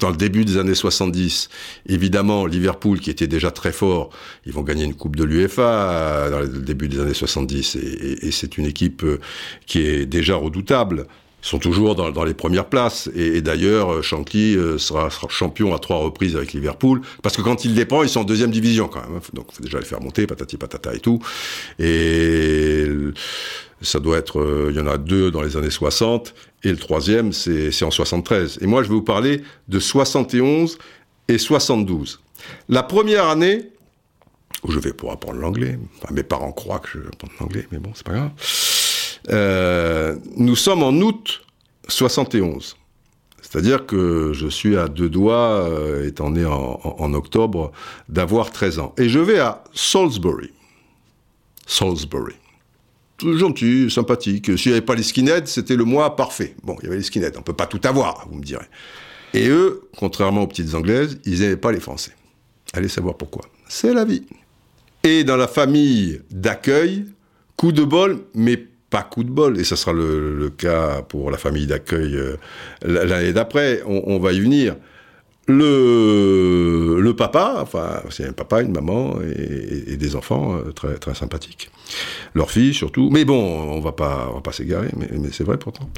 [0.00, 1.48] dans le début des années 70,
[1.88, 4.10] évidemment, Liverpool, qui était déjà très fort,
[4.46, 8.58] ils vont gagner une Coupe de l'UEFA dans le début des années 70, et, c'est
[8.58, 9.20] une équipe euh,
[9.66, 11.06] qui est déjà redoutable.
[11.44, 13.08] Ils sont toujours dans, les premières places.
[13.14, 17.02] Et, d'ailleurs, Shankly euh, sera, sera, champion à trois reprises avec Liverpool.
[17.22, 19.20] Parce que quand il les prend, ils sont en deuxième division quand même.
[19.34, 21.20] Donc, il faut déjà les faire monter, patati patata et tout.
[21.78, 22.88] Et
[23.82, 26.34] ça doit être, euh, il y en a deux dans les années 60,
[26.64, 28.58] et le troisième, c'est en 73.
[28.60, 30.78] Et moi, je vais vous parler de 71
[31.28, 32.20] et 72.
[32.68, 33.70] La première année,
[34.62, 35.78] où je vais pour apprendre l'anglais.
[36.10, 38.30] Mes parents croient que je vais apprendre l'anglais, mais bon, c'est pas grave.
[39.28, 41.42] Euh, nous sommes en août
[41.88, 42.76] 71.
[43.42, 47.70] C'est-à-dire que je suis à deux doigts, euh, étant né en octobre,
[48.08, 48.94] d'avoir 13 ans.
[48.98, 50.50] Et je vais à Salisbury.
[51.66, 52.34] Salisbury.
[53.16, 54.58] Tout gentil, sympathique.
[54.58, 56.54] S'il n'y avait pas les skinheads, c'était le mois parfait.
[56.62, 58.66] Bon, il y avait les skinheads, on peut pas tout avoir, vous me direz.
[59.34, 62.12] Et eux, contrairement aux petites anglaises, ils n'aimaient pas les Français.
[62.72, 63.42] Allez savoir pourquoi.
[63.68, 64.24] C'est la vie.
[65.02, 67.04] Et dans la famille d'accueil,
[67.56, 68.56] coup de bol, mais
[68.90, 72.36] pas coup de bol, et ça sera le, cas pour la famille d'accueil euh,
[72.82, 74.76] l'année d'après, on, va y venir.
[75.48, 81.70] Le, papa, enfin, c'est un papa, une maman et, des enfants euh, très, très sympathiques.
[82.34, 83.10] Leur fille surtout.
[83.10, 85.88] Mais bon, on va pas, on va pas s'égarer, mais, mais c'est vrai pourtant.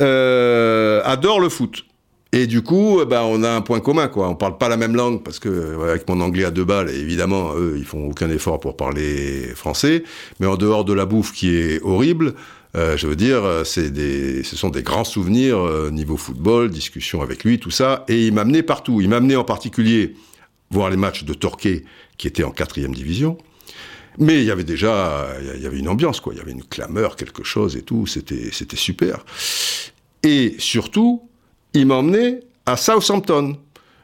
[0.00, 1.84] Euh, adore le foot.
[2.32, 4.28] Et du coup, ben, on a un point commun, quoi.
[4.28, 7.54] On parle pas la même langue parce que avec mon anglais à deux balles, évidemment,
[7.56, 10.04] eux, ils font aucun effort pour parler français.
[10.38, 12.34] Mais en dehors de la bouffe qui est horrible,
[12.76, 17.20] euh, je veux dire, c'est des, ce sont des grands souvenirs euh, niveau football, discussion
[17.20, 18.04] avec lui, tout ça.
[18.06, 19.00] Et il m'a amené partout.
[19.00, 20.14] Il m'a amené en particulier
[20.70, 21.84] voir les matchs de Torquay
[22.16, 23.38] qui étaient en quatrième division.
[24.18, 26.32] Mais il y avait déjà, il y avait une ambiance, quoi.
[26.32, 28.06] Il y avait une clameur, quelque chose et tout.
[28.06, 29.24] C'était, c'était super.
[30.22, 31.29] Et surtout,
[31.74, 33.56] il m'a emmené à Southampton.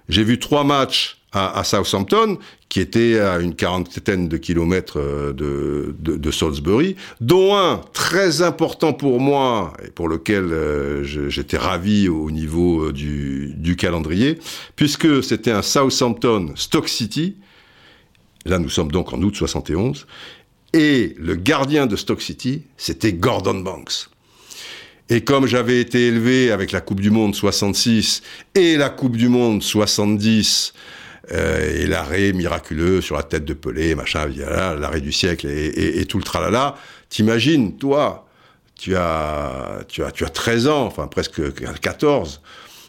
[0.08, 6.30] J'ai vu trois matchs à, Southampton, qui étaient à une quarantaine de kilomètres euh, de,
[6.30, 12.86] Salisbury, dont un très important pour moi et pour lequel euh, j'étais ravi au niveau
[12.86, 14.38] euh, du, du calendrier,
[14.76, 17.36] puisque c'était un Southampton Stock City.
[18.46, 20.06] Là, nous sommes donc en août 71.
[20.72, 24.08] Et le gardien de Stock City, c'était Gordon Banks.
[25.08, 28.22] Et comme j'avais été élevé avec la Coupe du Monde 66
[28.54, 30.72] et la Coupe du Monde 70,
[31.32, 34.28] euh, et l'arrêt miraculeux sur la tête de Pelé, machin,
[34.78, 36.76] l'arrêt du siècle et, tout le tralala,
[37.08, 38.28] t'imagines, toi,
[38.76, 41.40] tu as, tu as, tu as 13 ans, enfin presque
[41.80, 42.40] 14,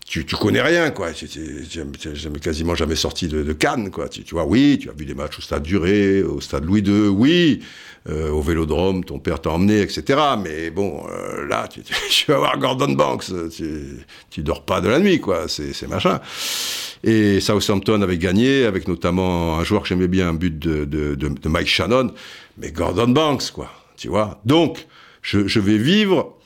[0.07, 1.09] tu, tu connais rien, quoi.
[1.11, 4.07] Jamais, quasiment jamais sorti de, de Cannes, quoi.
[4.07, 6.79] Tu, tu, vois, oui, tu as vu des matchs au stade Duré, au stade Louis
[6.79, 7.59] II, oui,
[8.07, 10.17] euh, au Vélodrome, ton père t'a emmené, etc.
[10.41, 13.25] Mais bon, euh, là, tu, tu, vas voir Gordon Banks,
[14.29, 15.49] tu, dors pas de la nuit, quoi.
[15.49, 16.21] C'est machin.
[17.03, 21.15] Et Southampton avait gagné, avec notamment un joueur que j'aimais bien, un but de, de,
[21.15, 22.13] de, Mike Shannon,
[22.57, 23.69] mais Gordon Banks, quoi.
[23.97, 24.39] Tu vois?
[24.45, 24.87] Donc,
[25.21, 26.36] je, je vais vivre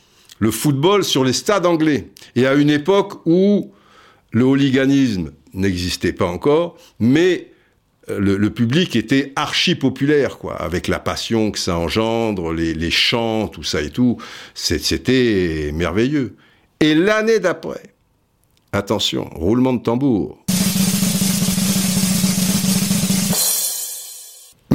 [0.42, 2.10] le football sur les stades anglais.
[2.36, 3.72] Et à une époque où
[4.32, 7.52] le hooliganisme n'existait pas encore, mais
[8.10, 12.90] euh, le, public était archi populaire, quoi, avec la passion que ça engendre, les, les
[12.90, 14.18] chants, tout ça et tout.
[14.56, 16.36] C'était merveilleux.
[16.80, 17.84] Et l'année d'après,
[18.72, 20.41] attention, roulement de tambour.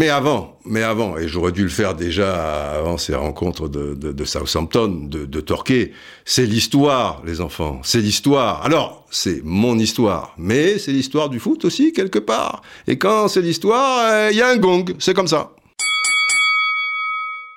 [0.07, 5.09] Mais avant, mais avant, et j'aurais dû le faire déjà avant ces rencontres de, Southampton,
[5.09, 5.91] de, de Torquay,
[6.25, 8.65] c'est l'histoire, les enfants, c'est l'histoire.
[8.65, 12.63] Alors, c'est mon histoire, mais c'est l'histoire du foot aussi, quelque part.
[12.87, 15.51] Et quand c'est l'histoire, euh, il y a un gong, c'est comme ça.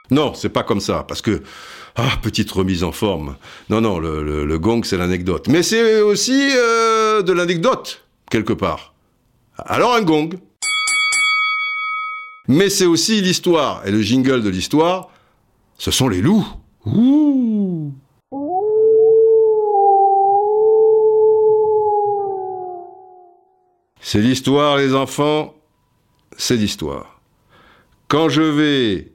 [0.09, 1.43] Non, c'est pas comme ça, parce que,
[1.97, 3.35] ah, petite remise en forme.
[3.69, 5.47] Non, non, le, le, gong, c'est l'anecdote.
[5.49, 8.95] Mais c'est aussi euh, de l'anecdote, quelque part.
[9.67, 10.29] Alors un gong,
[12.49, 13.85] mais c'est aussi l'histoire.
[13.85, 15.09] Et le jingle de l'histoire,
[15.77, 16.45] ce sont les loups.
[24.01, 25.53] C'est l'histoire, les enfants,
[26.37, 27.21] c'est l'histoire.
[28.07, 29.11] Quand je vais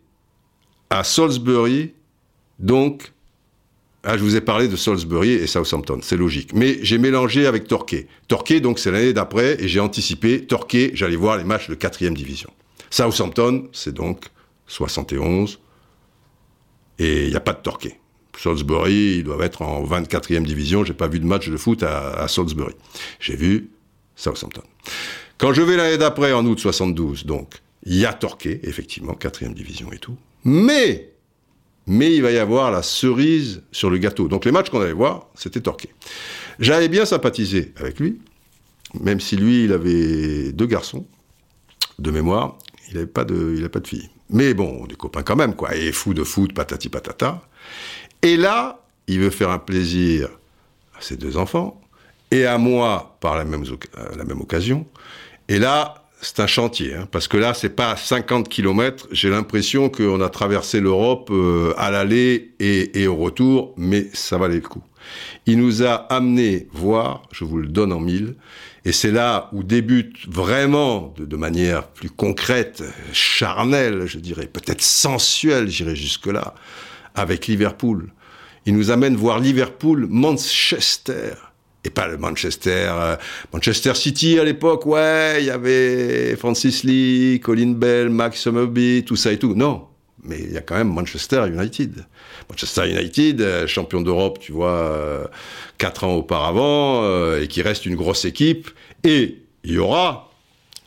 [0.90, 1.92] à Salisbury,
[2.60, 3.12] donc,
[4.04, 6.52] ah, je vous ai parlé de Salisbury et Southampton, c'est logique.
[6.54, 8.06] Mais j'ai mélangé avec Torquay.
[8.28, 10.46] Torquay, donc, c'est l'année d'après, et j'ai anticipé.
[10.46, 12.50] Torquay, j'allais voir les matchs de quatrième division.
[12.90, 14.26] Southampton, c'est donc
[14.66, 15.60] 71,
[16.98, 17.98] et il n'y a pas de Torquay.
[18.38, 20.84] Salisbury, ils doivent être en 24e division.
[20.84, 22.74] J'ai pas vu de match de foot à, Salisbury.
[23.20, 23.70] J'ai vu
[24.16, 24.62] Southampton.
[25.38, 29.52] Quand je vais l'année d'après, en août 72, donc, il y a Torquay, effectivement, 4e
[29.54, 30.16] division et tout.
[30.44, 31.12] Mais,
[31.86, 34.28] mais il va y avoir la cerise sur le gâteau.
[34.28, 35.90] Donc les matchs qu'on allait voir, c'était Torquay.
[36.58, 38.20] J'avais bien sympathisé avec lui,
[39.00, 41.06] même si lui, il avait deux garçons
[41.98, 44.10] de mémoire il n'avait pas de, pas de fille.
[44.30, 45.74] Mais bon, des copains quand même, quoi.
[45.74, 47.42] Et fou de foot, patati patata.
[48.22, 50.28] Et là, il veut faire un plaisir
[50.96, 51.80] à ses deux enfants
[52.30, 54.86] et à moi par la même, euh, la même occasion.
[55.48, 59.08] Et là, c'est un chantier, hein, parce que là, c'est pas 50 km.
[59.12, 64.56] J'ai l'impression qu'on a traversé l'Europe euh, à l'aller et, au retour, mais ça valait
[64.56, 64.82] le coup.
[65.44, 68.36] Il nous a amené voir, je vous le donne en mille,
[68.86, 72.82] et c'est là où débute vraiment, de, de manière plus concrète,
[73.12, 76.54] charnelle, je dirais, peut-être sensuelle, j'irai jusque-là,
[77.14, 78.08] avec Liverpool.
[78.64, 81.34] Il nous amène voir Liverpool-Manchester
[81.84, 82.88] et pas le Manchester.
[82.90, 83.16] Euh,
[83.52, 89.16] Manchester City à l'époque, ouais, il y avait Francis Lee, Colin Bell, Max Summerby, tout
[89.16, 89.54] ça et tout.
[89.54, 89.86] Non,
[90.22, 92.04] mais il y a quand même Manchester United.
[92.48, 95.24] Manchester United, euh, champion d'Europe, tu vois, euh,
[95.78, 97.04] quatre ans auparavant,
[97.36, 98.70] et qui reste une grosse équipe.
[99.04, 100.30] Et il y aura,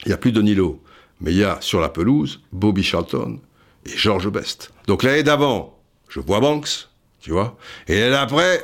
[0.05, 0.81] il n'y a plus de Nilo,
[1.21, 3.39] mais il y a sur la pelouse Bobby Charlton
[3.85, 4.71] et George Best.
[4.87, 5.79] Donc l'année d'avant,
[6.09, 7.57] je vois Banks, tu vois,
[7.87, 8.63] et l'année d'après,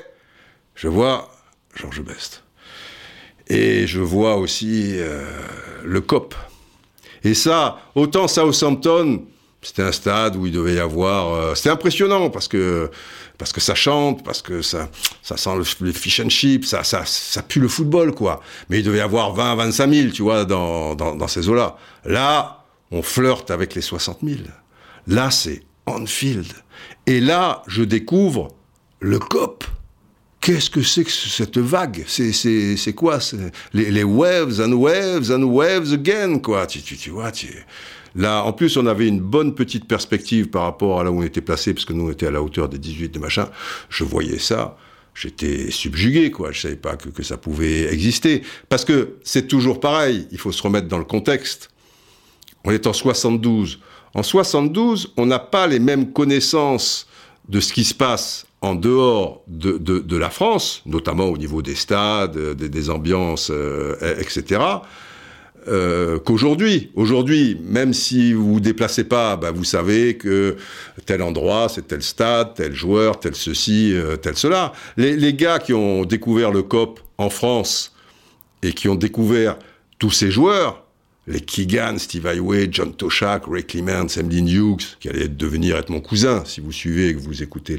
[0.76, 1.33] je vois
[1.76, 2.44] Georges Best.
[3.48, 5.30] Et je vois aussi euh,
[5.84, 6.36] le COP.
[7.24, 9.24] Et ça, autant Southampton,
[9.62, 11.34] c'était un stade où il devait y avoir...
[11.34, 12.90] Euh, c'était impressionnant parce que,
[13.38, 14.90] parce que ça chante, parce que ça,
[15.22, 18.42] ça sent le, fish and chips, ça, ça, ça pue le football, quoi.
[18.70, 21.78] Mais il devait y avoir 20 25 000, tu vois, dans, dans, dans ces eaux-là.
[22.06, 24.42] Là, on flirte avec les 60 000.
[25.08, 26.52] Là, c'est Anfield.
[27.08, 28.50] Et là, je découvre
[29.00, 29.64] le COP.
[30.44, 32.04] Qu'est-ce que c'est que cette vague?
[32.06, 33.20] C'est quoi?
[33.74, 36.68] Les, les, waves and waves and waves again, quoi.
[36.68, 37.48] Tu, tu, tu vois, tu...
[38.14, 41.24] Là, en plus, on avait une bonne petite perspective par rapport à là où on
[41.24, 43.48] était placé, parce que nous, on était à la hauteur des 18 de machin.
[43.88, 44.76] Je voyais ça,
[45.16, 46.52] j'étais subjugué, quoi.
[46.52, 48.42] Je savais pas que, que ça pouvait exister.
[48.68, 51.70] Parce que c'est toujours pareil, il faut se remettre dans le contexte.
[52.66, 53.80] On est en 72.
[54.14, 57.08] En 72, on n'a pas les mêmes connaissances
[57.48, 61.76] de ce qui se passe en dehors de, de, la France, notamment au niveau des
[61.76, 64.62] stades, des, des ambiances, euh, etc.,
[65.68, 66.90] euh, qu'aujourd'hui.
[66.96, 70.56] Aujourd'hui, même si vous vous déplacez pas, bah, vous savez que
[71.06, 74.72] tel endroit, c'est tel stade, tel joueur, tel ceci, euh, tel cela.
[74.96, 77.94] Les, gars qui ont découvert le COP en France
[78.62, 79.58] et qui ont découvert
[80.00, 80.83] tous ces joueurs,
[81.28, 86.02] les Keegan, Steve Highway, John Toshak, Ray Clements, Emlyn Hughes, qui allait devenir être mon
[86.02, 87.78] cousin, si vous suivez et que vous écoutez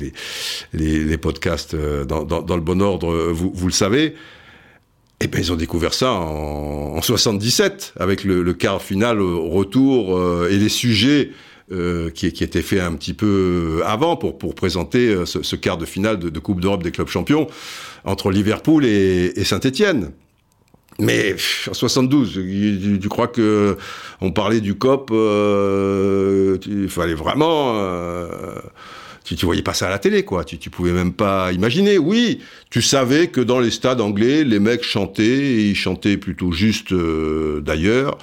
[0.72, 4.14] les, les, podcasts euh, dans, dans, le bon ordre, euh, vous, vous le savez.
[5.20, 10.18] Eh ben, ils ont découvert ça en, en 77, avec le, quart final au retour
[10.18, 11.30] euh, et les sujets
[11.72, 15.78] euh, qui, qui étaient faits un petit peu avant pour, pour présenter euh, ce, quart
[15.78, 17.46] de finale de, de Coupe d'Europe des clubs champions
[18.04, 20.10] entre Liverpool et, et Saint-Étienne.
[21.00, 21.34] Mais
[21.68, 22.40] en 72,
[23.00, 23.76] tu, crois que
[24.20, 28.28] on parlait du COP, euh, il fallait vraiment, euh,
[29.24, 30.44] tu, voyais pas ça à la télé, quoi.
[30.44, 31.98] Tu, pouvais même pas imaginer.
[31.98, 36.52] Oui, tu savais que dans les stades anglais, les mecs chantaient, et ils chantaient plutôt
[36.52, 38.16] juste euh, d'ailleurs,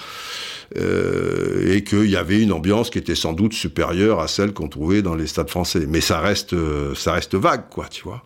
[0.77, 4.69] euh, et qu'il y avait une ambiance qui était sans doute supérieure à celle qu'on
[4.69, 5.85] trouvait dans les stades français.
[5.89, 6.55] Mais ça reste,
[6.95, 8.23] ça reste vague, quoi, tu vois.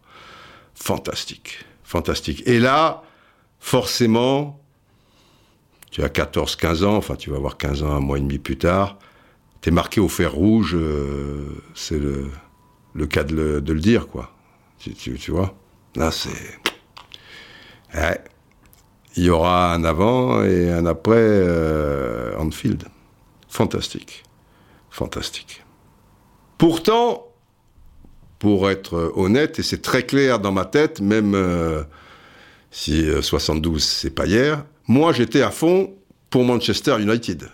[0.75, 2.43] Fantastique, fantastique.
[2.45, 3.01] Et là
[3.65, 4.59] forcément,
[5.89, 8.37] tu as 14, 15 ans, enfin tu vas avoir 15 ans, un mois et demi
[8.37, 8.99] plus tard,
[9.61, 12.29] tu es marqué au fer rouge, euh, c'est le,
[12.93, 14.31] le, cas de le, dire, quoi.
[14.77, 15.55] Tu, tu, vois?
[15.95, 16.59] Là, c'est...
[19.15, 22.83] Il y aura un avant et un après euh, Anfield.
[23.47, 24.25] Fantastique.
[24.91, 25.65] Fantastique.
[26.59, 27.33] Pourtant,
[28.37, 31.33] pour être honnête, et c'est très clair dans ma tête, même...
[31.33, 31.83] Euh,
[32.75, 35.93] si 72 euh, c'est pas hier, moi j'étais à fond
[36.29, 37.49] pour Manchester United.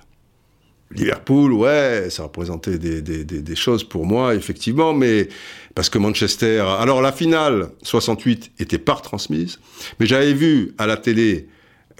[0.89, 5.29] Liverpool, ouais, ça représentait des, des, des, choses pour moi, effectivement, mais
[5.73, 6.59] parce que Manchester.
[6.59, 9.59] Alors la finale 68 était pas retransmise,
[9.99, 11.47] mais j'avais vu à la télé,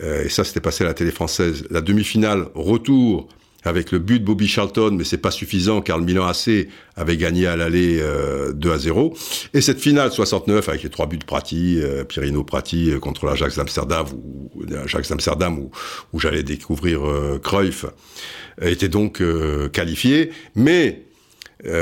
[0.02, 3.30] euh, et ça c'était passé à la télé française, la demi-finale retour
[3.64, 7.18] avec le but de Bobby Charlton, mais c'est pas suffisant car le Milan AC avait
[7.18, 9.16] gagné à l'aller euh, 2 à 0.
[9.54, 13.26] Et cette finale 69 avec les trois buts de Prati, euh, Pirino Prati euh, contre
[13.26, 15.72] l'Ajax d'Amsterdam, ou l'Ajax d'Amsterdam où,
[16.14, 17.86] où j'allais découvrir euh, Cruyff,
[18.62, 20.32] était donc euh, qualifiée.
[20.56, 21.04] Mais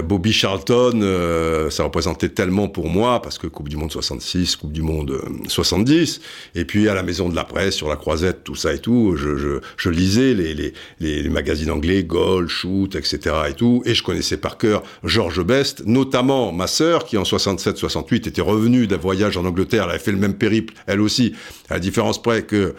[0.01, 4.73] Bobby Charlton, euh, ça représentait tellement pour moi, parce que Coupe du Monde 66, Coupe
[4.73, 6.21] du Monde euh, 70,
[6.55, 9.15] et puis à la Maison de la Presse, sur la Croisette, tout ça et tout,
[9.15, 13.35] je, je, je lisais les, les, les, magazines anglais, Goal, Shoot, etc.
[13.49, 18.27] et tout, et je connaissais par cœur George Best, notamment ma sœur, qui en 67-68
[18.27, 21.33] était revenue d'un voyage en Angleterre, elle avait fait le même périple, elle aussi,
[21.69, 22.75] à la différence près que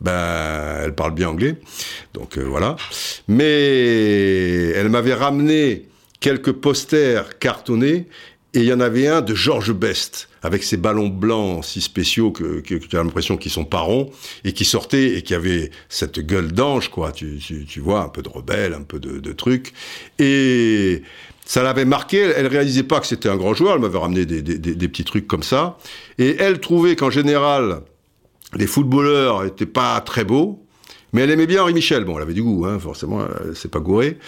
[0.00, 1.56] ben, elle parle bien anglais,
[2.14, 2.76] donc euh, voilà.
[3.26, 5.88] Mais elle m'avait ramené
[6.20, 8.08] quelques posters cartonnés
[8.54, 12.30] et il y en avait un de George Best avec ces ballons blancs si spéciaux
[12.30, 14.10] que, que, tu as l'impression qu'ils sont pas ronds,
[14.44, 17.12] et qui sortaient et qui avaient cette gueule d'ange, quoi.
[17.12, 19.74] Tu, tu, vois, un peu de rebelle, un peu de, trucs.
[20.18, 21.02] Et
[21.44, 22.18] ça l'avait marqué.
[22.18, 23.74] Elle, réalisait pas que c'était un grand joueur.
[23.74, 25.76] Elle m'avait ramené des, des, des, petits trucs comme ça.
[26.18, 27.82] Et elle trouvait qu'en général,
[28.56, 30.64] les footballeurs étaient pas très beaux.
[31.12, 32.04] Mais elle aimait bien Henri Michel.
[32.04, 34.18] Bon, elle avait du goût, hein, forcément, c'est pas gouré.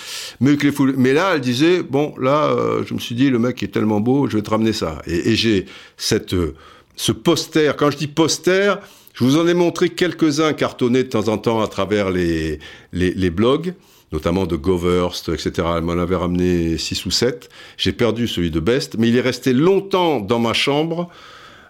[0.41, 3.63] Mais, les mais là, elle disait, bon, là, euh, je me suis dit, le mec
[3.63, 5.03] est tellement beau, je vais te ramener ça.
[5.07, 5.67] Et, j'ai
[5.97, 6.55] cette, euh,
[6.97, 7.77] ce poster.
[7.77, 8.77] Quand je dis poster,
[9.15, 12.59] je vous en ai montré quelques-uns cartonnés de temps en temps à travers les,
[12.93, 13.75] les, blogs
[14.13, 15.69] notamment de Goverst, etc.
[15.77, 17.49] Elle m'en avait ramené 6 ou 7.
[17.77, 21.09] J'ai perdu celui de Best, mais il est resté longtemps dans ma chambre,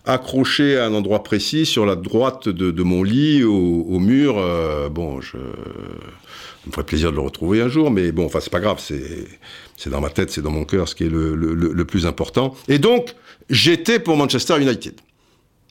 [0.04, 4.38] accroché à un endroit précis, sur la droite de, mon lit, au, mur.
[4.38, 5.36] Euh, bon, je...
[5.36, 8.80] Ça me ferait plaisir de le retrouver un jour, mais bon, enfin, c'est pas grave,
[8.80, 12.54] c'est dans ma tête, c'est dans mon cœur, ce qui est le, le plus important.
[12.68, 13.14] Et donc,
[13.48, 15.00] j'étais pour Manchester United.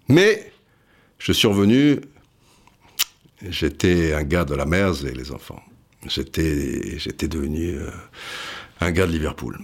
[0.08, 0.52] Mais,
[1.20, 2.02] je suis revenu,
[3.48, 5.62] j'étais un gars de la Mersey, les enfants
[6.08, 7.90] j'étais, j'étais devenu euh,
[8.80, 9.60] un gars de Liverpool.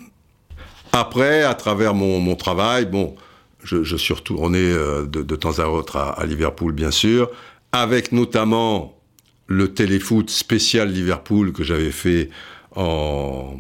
[0.92, 3.16] Après, à travers mon, mon travail, bon,
[3.66, 7.30] je, je, suis retourné euh, de, de, temps à autre à, à, Liverpool, bien sûr,
[7.72, 8.98] avec notamment
[9.48, 12.30] le téléfoot spécial Liverpool que j'avais fait
[12.76, 13.58] en,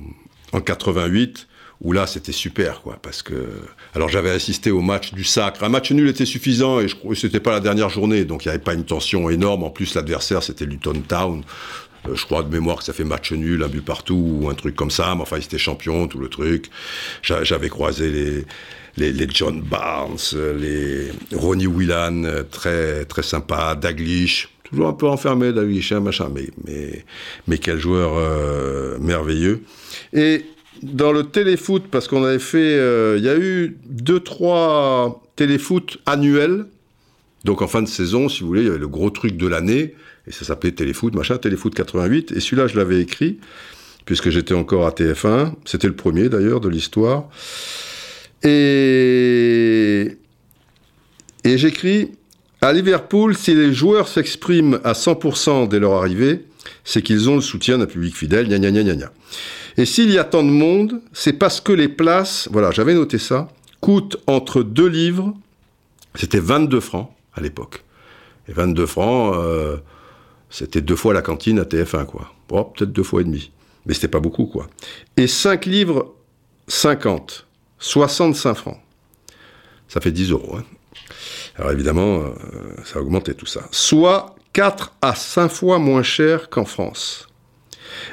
[0.53, 1.47] en 88
[1.81, 3.49] où là c'était super quoi parce que
[3.93, 7.41] alors j'avais assisté au match du Sacre un match nul était suffisant et je c'était
[7.41, 10.41] pas la dernière journée donc il n'y avait pas une tension énorme en plus l'adversaire
[10.41, 11.43] c'était Luton Town
[12.07, 14.53] euh, je crois de mémoire que ça fait match nul, un but partout ou un
[14.53, 15.13] truc comme ça.
[15.15, 16.69] Mais enfin, ils étaient champions, tout le truc.
[17.21, 18.45] J'avais croisé les,
[18.97, 20.17] les, John Barnes,
[20.57, 26.49] les Ronnie Whelan, très très sympa, Daglish, toujours un peu enfermé Daglish, hein, machin, mais
[26.65, 27.05] mais
[27.47, 29.61] mais quel joueur euh, merveilleux.
[30.13, 30.45] Et
[30.83, 35.97] dans le téléfoot, parce qu'on avait fait, euh, il y a eu deux trois téléfoot
[36.05, 36.65] annuels.
[37.43, 39.47] Donc en fin de saison, si vous voulez, il y avait le gros truc de
[39.47, 39.93] l'année
[40.27, 43.39] et ça s'appelait Téléfoot, machin, Téléfoot 88, et celui-là, je l'avais écrit,
[44.05, 47.29] puisque j'étais encore à TF1, c'était le premier d'ailleurs de l'histoire,
[48.43, 50.17] et,
[51.43, 52.11] j'écris,
[52.61, 56.45] à Liverpool, si les joueurs s'expriment à 100% dès leur arrivée,
[56.83, 59.11] c'est qu'ils ont le soutien d'un public fidèle, gna gna gna gna gna.
[59.77, 63.17] Et s'il y a tant de monde, c'est parce que les places, voilà, j'avais noté
[63.17, 63.49] ça,
[63.81, 65.33] coûtent entre 2 livres,
[66.15, 67.83] c'était 22 francs à l'époque.
[68.47, 69.77] Et 22 francs, euh,
[70.49, 72.31] c'était deux fois la cantine à TF1, quoi.
[72.47, 73.51] Bon, peut-être deux fois et demi.
[73.85, 74.67] Mais c'était pas beaucoup, quoi.
[75.17, 76.13] Et 5 livres
[76.67, 77.45] 50,
[77.79, 78.79] 65 francs.
[79.87, 80.57] Ça fait 10 euros.
[80.57, 80.63] Hein.
[81.57, 82.31] Alors évidemment, euh,
[82.83, 83.61] ça a augmenté tout ça.
[83.71, 87.27] Soit 4 à 5 fois moins cher qu'en France.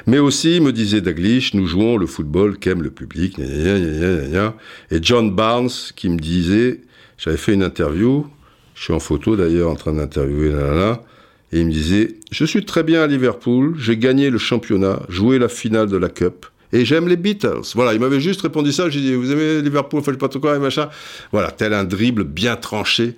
[0.07, 3.37] Mais aussi, me disait Daglish, nous jouons le football qu'aime le public.
[3.39, 6.81] et John Barnes qui me disait,
[7.17, 8.27] j'avais fait une interview,
[8.75, 11.03] je suis en photo d'ailleurs en train d'interviewer là,
[11.51, 15.37] et il me disait, je suis très bien à Liverpool, j'ai gagné le championnat, joué
[15.37, 17.61] la finale de la Cup, et j'aime les Beatles.
[17.75, 20.55] Voilà, il m'avait juste répondu ça, j'ai dit, vous aimez Liverpool, faites pas tout quoi,
[20.55, 20.89] et machin.
[21.31, 23.15] Voilà, tel un dribble bien tranché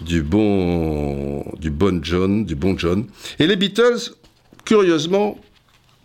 [0.00, 3.06] du bon, du bon John, du bon John.
[3.38, 4.12] Et les Beatles,
[4.64, 5.40] curieusement,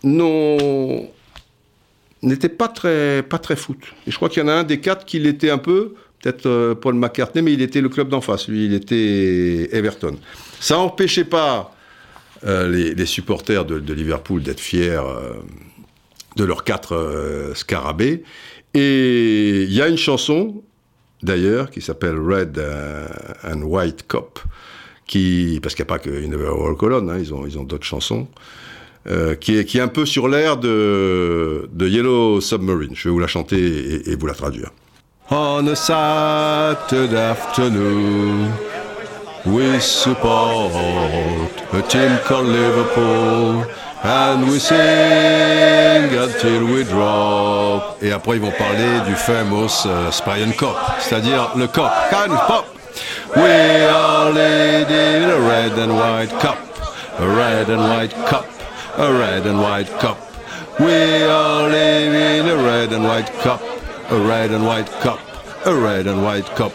[0.04, 1.10] n'ont
[2.24, 3.78] n'étaient pas très, pas très foot.
[4.08, 6.48] Et je crois qu'il y en a un des quatre qui l'était un peu, peut-être
[6.48, 10.18] euh, Paul McCartney, mais il était le club d'en face, lui, il était Everton.
[10.60, 11.76] Ça n'empêchait pas
[12.46, 15.34] euh, les, supporters de, Liverpool d'être fiers euh,
[16.38, 18.24] de leurs quatre euh, scarabées.
[18.74, 20.64] Et il y a une chanson,
[21.24, 22.62] d'ailleurs, qui s'appelle Red
[23.44, 24.40] and White Cop,
[25.06, 26.38] qui, parce qu'il n'y a pas que une
[26.76, 28.28] Colonne, hein, ils ont, ils ont d'autres chansons,
[29.40, 32.94] qui, est, qui est un peu sur l'air de, de Yellow Submarine.
[32.94, 34.70] Je vais vous la chanter et, et vous la traduire.
[35.32, 38.52] On a Saturday afternoon.
[39.48, 40.72] we support
[41.74, 43.66] a team called Liverpool.
[44.04, 47.98] And we sing until we drop.
[48.02, 51.92] Et après, ils vont parler du famous uh, Spion Cup, c'est-à-dire le Cup.
[52.10, 52.66] Kind of pop.
[53.36, 56.58] We are leading a red and white cup.
[57.20, 58.46] A red and white cup.
[58.98, 60.18] A red and white cup.
[60.80, 63.62] We are living a red and white cup.
[64.12, 65.20] A red and white cup.
[65.66, 66.72] A red and white cup.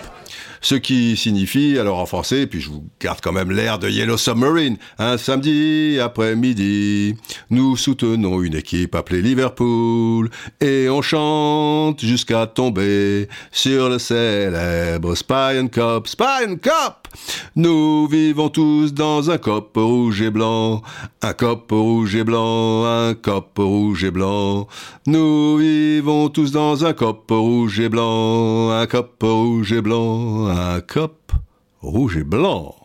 [0.65, 4.17] Ce qui signifie, alors en français, puis je vous garde quand même l'air de Yellow
[4.17, 7.17] Submarine, un samedi après-midi,
[7.51, 15.69] nous soutenons une équipe appelée Liverpool et on chante jusqu'à tomber sur le célèbre Spy
[15.69, 16.07] Cup.
[16.07, 17.09] Spy Cup
[17.57, 20.83] Nous vivons tous dans un cop rouge et blanc,
[21.23, 24.69] un cop rouge et blanc, un cop rouge et blanc.
[25.07, 30.81] Nous vivons tous dans un cop rouge et blanc, un cop rouge et blanc, un
[30.81, 31.33] cop
[31.81, 32.77] rouge et blanc.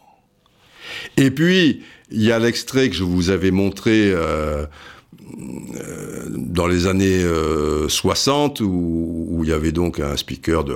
[1.18, 4.66] Et puis, il y a l'extrait que je vous avais montré euh,
[5.76, 7.24] euh, dans les années
[7.88, 10.76] 60, où, il y avait donc un speaker de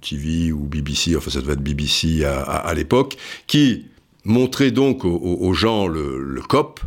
[0.00, 3.16] TV ou BBC, enfin ça devait être BBC à, l'époque,
[3.46, 3.86] qui
[4.24, 6.80] montrait donc aux, gens le, cop,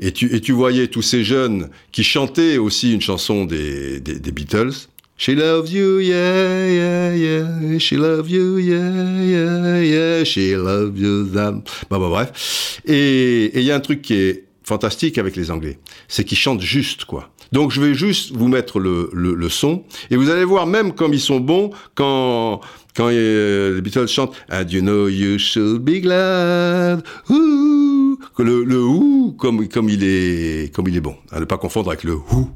[0.00, 4.72] et tu, et tu voyais tous ces jeunes qui chantaient aussi une chanson des Beatles,
[5.16, 7.78] She loves you, yeah, yeah, yeah.
[7.78, 10.24] She loves you, yeah, yeah, yeah.
[10.24, 11.62] She loves you, that.
[11.88, 12.80] Bah, bah, bref.
[12.84, 16.60] Et il y a un truc qui est fantastique avec les Anglais, c'est qu'ils chantent
[16.60, 17.30] juste, quoi.
[17.52, 21.14] Donc je vais juste vous mettre le, le, son, et vous allez voir même comme
[21.14, 22.60] ils sont bons quand
[22.96, 29.68] quand les Beatles chantent And you know you should be glad, ouh, le, le comme
[29.68, 32.50] comme il est comme il est bon, à ne pas confondre avec le ouh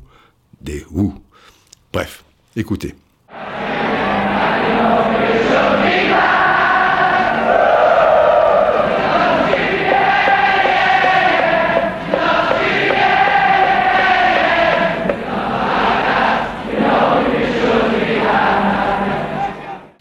[0.61, 1.15] des ouh.
[1.93, 2.25] Bref.
[2.57, 2.95] Écoutez.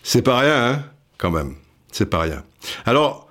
[0.09, 0.83] C'est pas rien, hein,
[1.17, 1.57] quand même.
[1.91, 2.43] C'est pas rien.
[2.85, 3.26] Alors,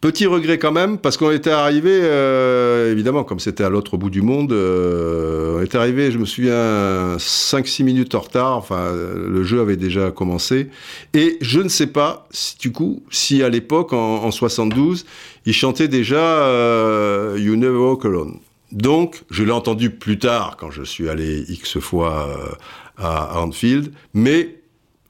[0.00, 4.10] Petit regret quand même, parce qu'on était arrivé, euh, évidemment, comme c'était à l'autre bout
[4.10, 9.42] du monde, euh, on était arrivé, je me souviens, 5-6 minutes en retard, enfin, le
[9.42, 10.68] jeu avait déjà commencé,
[11.14, 15.04] et je ne sais pas, si, du coup, si à l'époque, en, 72,
[15.46, 18.38] il chantait déjà euh, You Never Walk Alone.
[18.70, 22.56] Donc, je l'ai entendu plus tard, quand je suis allé X fois
[22.96, 24.60] à Anfield, mais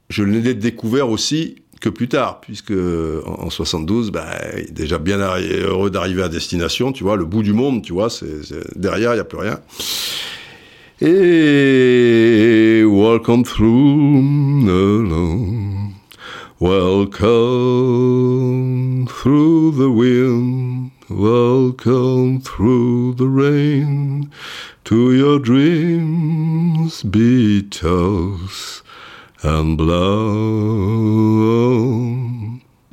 [0.09, 4.26] je l'ai découvert aussi que plus tard, puisque en, 72, bah,
[4.70, 8.78] déjà bien heureux d'arriver à destination, tu vois, le bout du monde, tu vois, c'est,
[8.78, 9.60] derrière, il n'y a plus rien.
[11.00, 15.94] Et welcome through alone,
[16.58, 17.28] welcome
[19.06, 24.28] through the wind, welcome through the rain,
[24.84, 28.82] to your dreams, Beatles
[29.45, 29.76] and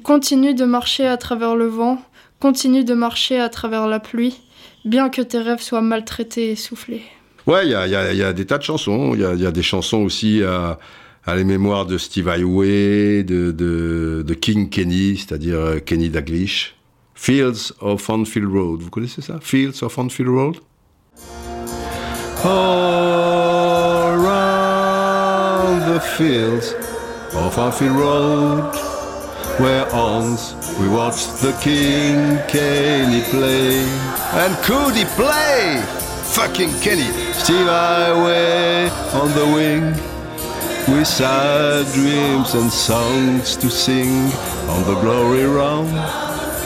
[0.04, 2.00] Continue de marcher à travers le vent,
[2.40, 4.40] continue de marcher à travers la pluie,
[4.86, 7.02] bien que tes rêves soient maltraités et soufflés.
[7.48, 9.14] Ouais, il y a, des tas de chansons.
[9.14, 10.80] Il y a, des chansons aussi à,
[11.26, 16.76] à les mémoires de Steve Highway, de, de, King Kenny, c'est-à-dire euh, Kenny Daglish.
[17.16, 18.82] Fields of Anfield Road.
[18.82, 19.40] Vous connaissez ça?
[19.42, 20.58] Fields of Anfield Road?
[25.96, 26.74] The fields
[27.36, 28.76] of Anfield Road,
[29.62, 33.80] where once we watched the King Kenny play.
[34.44, 35.82] And could he play?
[36.36, 37.10] Fucking Kenny!
[37.32, 38.90] Steve Highway
[39.22, 39.84] on the wing.
[40.94, 44.30] We sad dreams and songs to sing
[44.74, 45.94] on the glory round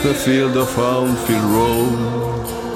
[0.02, 2.69] the field of Anfield Road.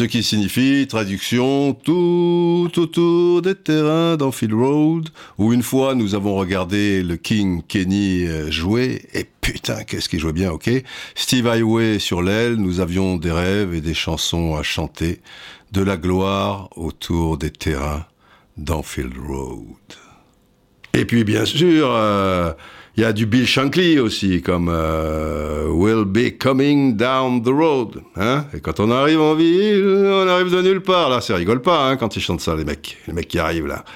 [0.00, 6.36] Ce qui signifie, traduction, tout autour des terrains d'Anfield Road, où une fois nous avons
[6.36, 10.70] regardé le King Kenny euh, jouer, et putain, qu'est-ce qu'il jouait bien, ok
[11.14, 15.20] Steve Highway sur l'aile, nous avions des rêves et des chansons à chanter,
[15.72, 18.06] de la gloire autour des terrains
[18.56, 19.66] d'Anfield Road.
[20.94, 22.54] Et puis bien sûr, euh,
[23.00, 28.02] il y a du Bill Shankly aussi, comme euh, We'll be coming down the road.
[28.14, 31.08] Hein Et quand on arrive en ville, on arrive de nulle part.
[31.08, 32.98] Là, ça rigole pas hein, quand ils chantent ça, les mecs.
[33.06, 33.86] Les mecs qui arrivent là.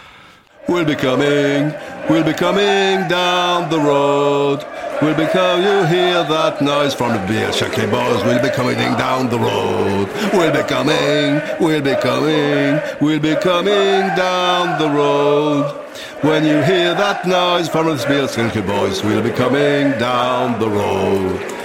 [0.66, 1.74] We'll be coming,
[2.08, 4.64] we'll be coming down the road.
[5.02, 8.24] We'll be coming, you hear that noise from the Bill Shankly boys.
[8.24, 10.08] We'll be coming down the road.
[10.32, 15.84] We'll be coming, we'll be coming, we'll be coming down the road.
[16.22, 21.63] When you hear that noise from the Skinky boys we'll be coming down the road.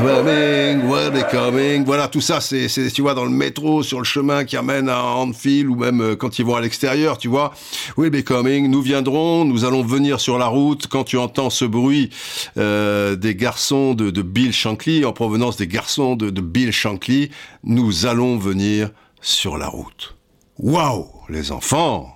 [0.00, 1.84] Coming, will be coming?
[1.84, 5.02] Voilà, tout ça, c'est, tu vois, dans le métro, sur le chemin qui amène à
[5.02, 7.52] Anfield, ou même euh, quand ils vont à l'extérieur, tu vois.
[7.98, 8.70] Will be coming.
[8.70, 10.86] Nous viendrons, nous allons venir sur la route.
[10.86, 12.08] Quand tu entends ce bruit
[12.56, 17.30] euh, des garçons de, de, Bill Shankly, en provenance des garçons de, de Bill Shankly,
[17.62, 18.90] nous allons venir
[19.20, 20.16] sur la route.
[20.58, 22.14] Waouh, les enfants!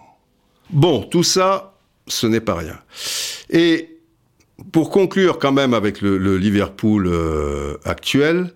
[0.70, 1.74] Bon, tout ça,
[2.07, 2.78] ce n'est pas rien.
[3.51, 3.93] Et
[4.72, 8.52] pour conclure quand même avec le, Liverpool euh, actuel,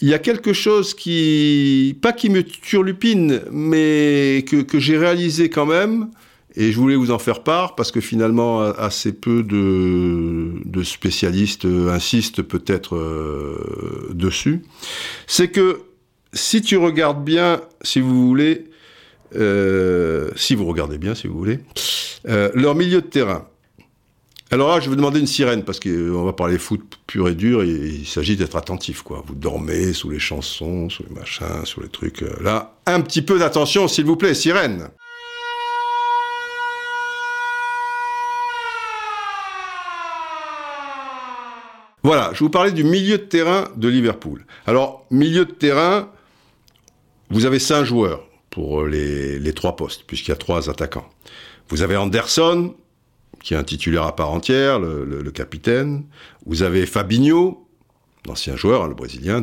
[0.00, 5.66] il y a quelque chose qui, pas qui me turlupine, mais que, j'ai réalisé quand
[5.66, 6.10] même,
[6.54, 12.42] et je voulais vous en faire part, parce que finalement, assez peu de, spécialistes insistent
[12.42, 14.62] peut-être euh, dessus,
[15.26, 15.80] c'est que
[16.32, 18.66] si tu regardes bien, si vous voulez,
[19.36, 21.60] euh, si vous regardez bien, si vous voulez,
[22.28, 23.46] euh, leur milieu de terrain.
[24.50, 27.62] Alors là, je vais demander une sirène, parce qu'on va parler foot pur et dur,
[27.62, 29.22] et il s'agit d'être attentif, quoi.
[29.26, 32.22] Vous dormez sous les chansons, sous les machins, sous les trucs.
[32.22, 34.88] Euh, là, un petit peu d'attention, s'il vous plaît, sirène.
[42.02, 44.46] Voilà, je vous parlais du milieu de terrain de Liverpool.
[44.66, 46.08] Alors, milieu de terrain,
[47.28, 51.10] vous avez cinq joueurs pour les, les trois postes, puisqu'il y a trois attaquants.
[51.68, 52.74] Vous avez Anderson,
[53.42, 56.04] qui est un titulaire à part entière, le, capitaine.
[56.46, 57.66] Vous avez Fabinho,
[58.26, 59.42] l'ancien joueur, hein, le brésilien,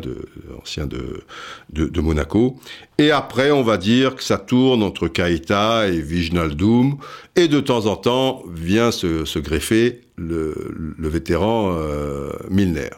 [0.61, 2.57] ancien de, Monaco.
[2.97, 6.97] Et après, on va dire que ça tourne entre Kaita et Vignaldum.
[7.35, 10.53] Et de temps en temps, vient se, greffer le,
[10.99, 12.89] vétéran euh, Milner.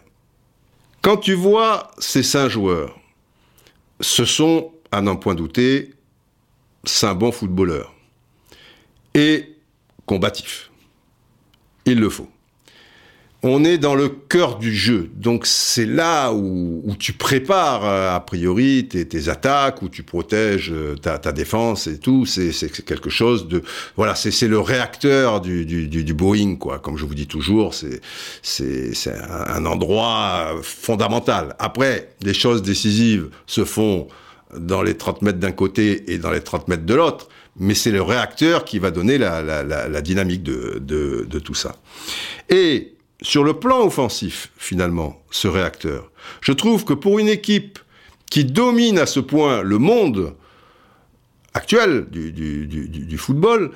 [1.02, 3.00] Quand tu vois ces cinq joueurs,
[4.02, 5.92] ce sont, à n'en point douter,
[6.84, 7.94] cinq bons footballeurs.
[9.14, 9.56] Et
[10.06, 10.70] combatifs
[11.88, 12.28] il le faut.
[13.44, 18.20] On est dans le cœur du jeu, donc c'est là où, tu prépares euh, a
[18.20, 22.26] priori tes, attaques, où tu protèges euh, ta, défense et tout.
[22.26, 22.52] C'est
[22.84, 23.62] quelque chose de
[23.96, 26.80] voilà, c'est le réacteur du, Boeing quoi.
[26.80, 28.02] Comme je vous dis toujours, c'est
[29.30, 31.56] un endroit fondamental.
[31.60, 34.08] Après, les choses décisives se font
[34.58, 37.30] dans les 30 mètres d'un côté et dans les 30 mètres de l'autre
[37.60, 41.76] mais c'est le réacteur qui va donner la, dynamique de, tout ça.
[42.50, 47.80] Et sur le plan offensif, finalement, ce réacteur, je trouve que pour une équipe
[48.30, 50.36] qui domine à ce point le monde
[51.54, 53.72] actuel du, football,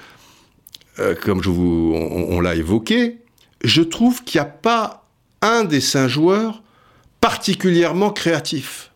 [1.00, 3.18] euh, comme on, l'a évoqué,
[3.64, 5.08] je trouve qu'il n'y a pas
[5.42, 6.62] un des cinq joueurs
[7.20, 8.92] particulièrement créatifs.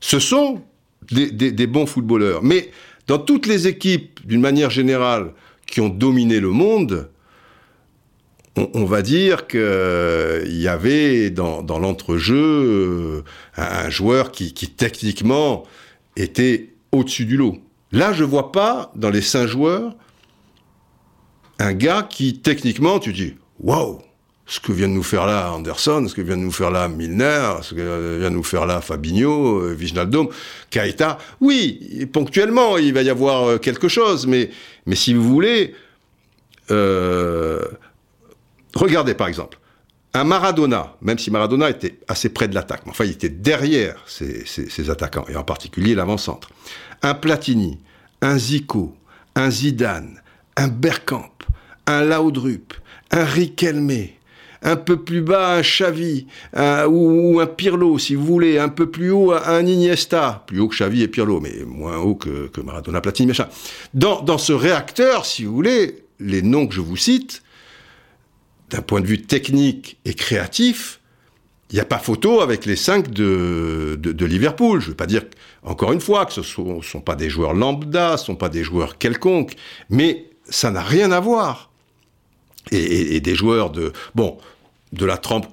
[0.00, 0.62] Ce sont
[1.10, 2.70] des, des bons footballeurs, mais
[3.08, 5.32] dans toutes les équipes, d'une manière générale,
[5.66, 7.10] qui ont dominé le monde,
[8.56, 9.60] on, va dire qu'il
[10.46, 13.24] y avait dans, l'entrejeu euh,
[13.56, 15.64] un, joueur qui, techniquement
[16.16, 17.58] était au-dessus du lot.
[17.92, 19.94] Là, je ne vois pas dans les cinq joueurs
[21.60, 24.00] un gars qui techniquement, tu dis, waouh,
[24.48, 26.88] ce que vient de nous faire là Anderson, ce que vient de nous faire là
[26.88, 30.28] Milner, ce que vient de nous faire là Fabinho, euh, Vignaldum,
[30.70, 31.18] Kaita.
[31.40, 34.50] Oui, ponctuellement, il va y avoir euh, quelque chose, mais,
[34.86, 35.74] mais si vous voulez,
[36.70, 37.60] euh,
[38.74, 39.58] regardez par exemple,
[40.14, 44.02] un Maradona, même si Maradona était assez près de l'attaque, mais enfin il était derrière
[44.06, 46.48] ses, attaquants, et en particulier l'avant-centre.
[47.02, 47.78] Un Platini,
[48.22, 48.96] un Zico,
[49.34, 50.22] un Zidane,
[50.56, 51.34] un Bergkamp,
[51.86, 52.72] un Laudrup,
[53.10, 54.08] un Riquelme,
[54.62, 56.26] un peu plus bas un Xavi
[56.88, 60.76] ou, un Pirlo, si vous voulez, un peu plus haut un Iniesta, plus haut que
[60.76, 63.48] Xavi et Pirlo, mais moins haut que, Maradona, Platini, machin.
[63.94, 67.42] Dans, dans ce réacteur, si vous voulez, les noms que je vous cite,
[68.70, 71.00] d'un point de vue technique et créatif,
[71.70, 74.80] il n'y a pas photo avec les cinq de, de, Liverpool.
[74.80, 75.22] Je ne veux pas dire,
[75.62, 78.48] encore une fois, que ce ne sont, pas des joueurs lambda, ce ne sont pas
[78.48, 79.54] des joueurs quelconques,
[79.90, 81.67] mais ça n'a rien à voir
[82.70, 83.92] et, des joueurs de...
[84.14, 84.38] Bon,
[84.92, 85.46] de la trempe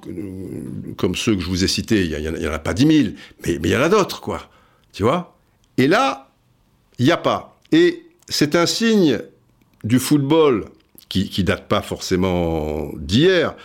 [0.97, 3.59] comme ceux que je vous ai cités, il n'y en, a pas 10 000, mais,
[3.61, 4.49] mais il y en a d'autres, quoi.
[4.93, 5.36] Tu vois?
[5.78, 6.30] Et là,
[6.99, 7.59] il n'y a pas.
[7.74, 9.20] Et c'est un signe
[9.84, 10.66] du football
[11.09, 13.55] qui, qui date pas forcément d'hier,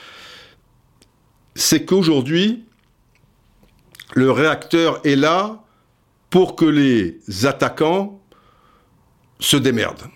[1.55, 2.64] c'est qu'aujourd'hui,
[4.14, 5.62] le réacteur est là
[6.30, 8.20] pour que les attaquants
[9.38, 10.09] se démerdent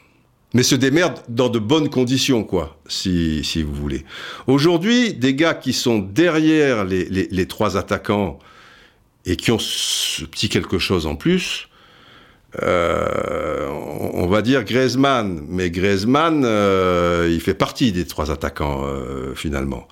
[0.54, 4.04] mais se démerde dans de bonnes conditions, quoi, si, si vous voulez.
[4.46, 8.38] Aujourd'hui, des gars qui sont derrière les, les, trois attaquants
[9.26, 11.68] et qui ont ce petit quelque chose en plus,
[12.62, 13.68] euh,
[14.12, 19.88] on, va dire Griezmann, mais Griezmann, euh, il fait partie des trois attaquants euh, finalement.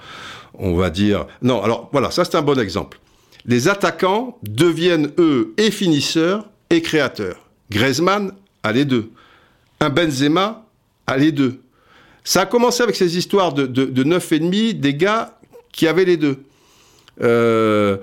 [0.55, 1.61] On va dire non.
[1.61, 3.01] Alors voilà, ça c'est un bon exemple.
[3.47, 7.49] Les attaquants deviennent eux et finisseurs et créateurs.
[7.73, 8.31] Griezmann
[8.63, 9.11] a les deux
[9.83, 10.65] un Benzema
[11.07, 11.61] a les deux.
[12.25, 15.39] Ça a commencé avec ces histoires de, de, de 9,5 des gars
[15.73, 16.45] qui avaient les deux.
[17.21, 17.97] Euh,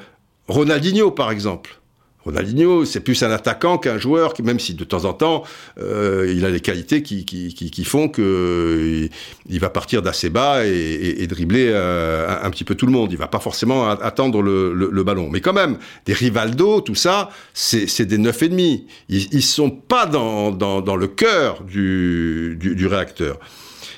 [0.48, 1.79] Ronaldinho, par exemple.
[2.26, 5.44] Ronaldinho, c'est plus un attaquant qu'un joueur, qui, même si de temps en temps,
[5.80, 9.10] euh, il a des qualités qui, qui, qui, font qu'il
[9.48, 13.12] il va partir d'assez bas et, dribbler euh, un, petit peu tout le monde.
[13.14, 15.30] Il va pas forcément attendre le, le, ballon.
[15.30, 18.86] Mais quand même, des Rivaldo, tout ça, c'est des neuf et demi.
[19.08, 23.40] Ils, ils sont pas dans, dans, dans le cœur du, du, du, réacteur.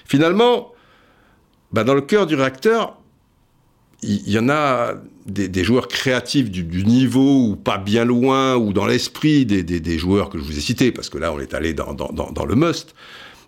[0.06, 0.74] Finalement,
[1.72, 2.98] bah dans le cœur du réacteur,
[4.04, 4.96] il y, en a
[5.26, 10.38] des, joueurs créatifs du, niveau ou pas bien loin ou dans l'esprit des, joueurs que
[10.38, 12.96] je vous ai cités, parce que là on est allé dans, le must.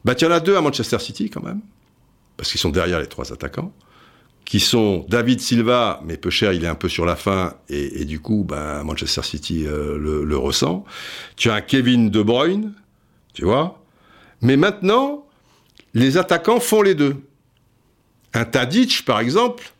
[0.05, 1.61] Bah, il y en a deux à Manchester City quand même.
[2.37, 3.73] parce qu'ils sont derrière les trois attaquants,
[4.45, 8.05] qui sont David Silva, mais peu cher, il est un peu sur la fin, et,
[8.05, 10.83] du coup, ben, Manchester City euh, le, ressent.
[11.37, 12.73] Tu as un Kevin De Bruyne,
[13.33, 13.81] tu vois.
[14.41, 15.25] Mais maintenant,
[15.93, 17.15] les attaquants font les deux.
[18.33, 19.72] Un Tadic, par exemple,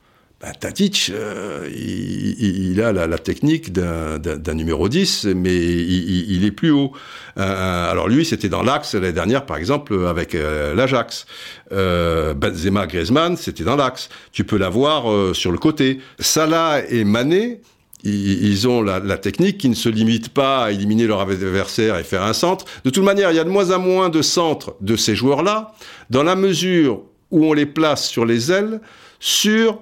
[0.44, 6.92] ben, Tadic, euh, il, a la, technique d'un numéro 10, mais il, est plus haut.
[7.38, 11.26] Euh, alors lui, c'était dans l'axe l'année dernière, par exemple, avec euh, l'Ajax.
[11.72, 14.10] Benzema, Griezmann, c'était dans l'axe.
[14.34, 16.02] Tu peux l'avoir sur le côté.
[16.20, 17.62] Salah et Mané,
[18.04, 22.04] ils ont la, la, technique qui ne se limite pas à éliminer leur adversaire et
[22.04, 22.66] faire un centre.
[22.84, 25.74] De toute manière, il y a de moins en moins de centres de ces joueurs-là,
[26.10, 28.82] dans la mesure où on les place sur les ailes,
[29.22, 29.80] sur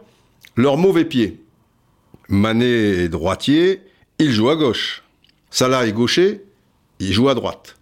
[0.56, 1.40] leur mauvais pied.
[2.30, 3.82] Mané est droitier,
[4.20, 5.04] il joue à gauche.
[5.50, 6.44] Salah est gaucher,
[7.00, 7.78] il joue à droite.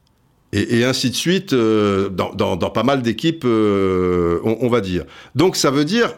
[0.52, 5.06] Et, ainsi de suite, euh, dans, pas mal d'équipes, euh, on, va dire.
[5.36, 6.16] Donc ça veut dire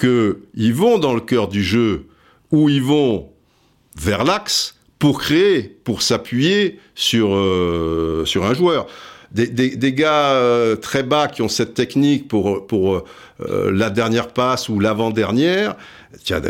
[0.00, 2.06] qu'ils vont dans le cœur du jeu,
[2.50, 3.30] ou ils vont
[3.96, 8.88] vers l'axe pour créer, pour s'appuyer sur, euh, sur un joueur
[9.44, 13.04] des, gars euh, très bas qui ont cette technique pour, pour
[13.40, 15.76] euh, la dernière passe ou l'avant-dernière,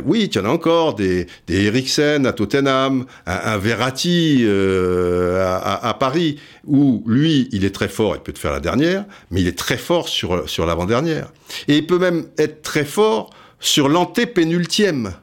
[0.04, 5.94] oui, il y en a encore, des, des Eriksen à Tottenham, un, Verratti euh, à,
[5.94, 9.48] Paris, où lui, il est très fort, il peut te faire la dernière, mais il
[9.48, 11.32] est très fort sur, sur l'avant-dernière.
[11.68, 15.14] Et il peut même être très fort sur l'antépénultième.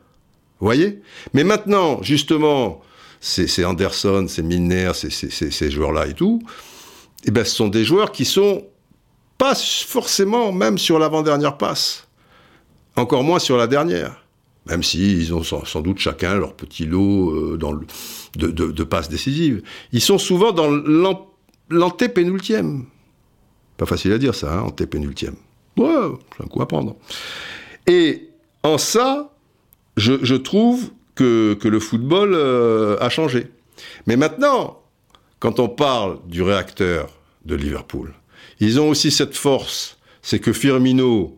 [0.59, 1.01] Vous voyez?
[1.33, 2.81] Mais maintenant, justement,
[3.21, 6.41] c'est Anderson, c'est Milner, c'est ces joueurs-là et tout,
[7.25, 8.65] eh ben, ce sont des joueurs qui sont
[9.37, 12.07] pas forcément même sur l'avant-dernière passe,
[12.95, 14.23] encore moins sur la dernière,
[14.65, 17.57] même ils ont sans, doute chacun leur petit lot euh,
[18.37, 19.61] de, passes décisives.
[19.91, 20.69] Ils sont souvent dans
[21.69, 22.85] l'antépénultième.
[23.77, 25.35] Pas facile à dire ça, hein, antépénultième.
[25.77, 25.89] Ouais,
[26.37, 26.95] c'est un coup à prendre.
[27.87, 28.29] Et
[28.63, 29.33] en ça,
[29.97, 33.47] je, trouve que, le football euh, a changé.
[34.07, 34.82] Mais maintenant,
[35.43, 37.09] quand on parle du réacteur
[37.43, 38.13] de Liverpool,
[38.61, 41.37] ils ont aussi cette force, c'est que Firmino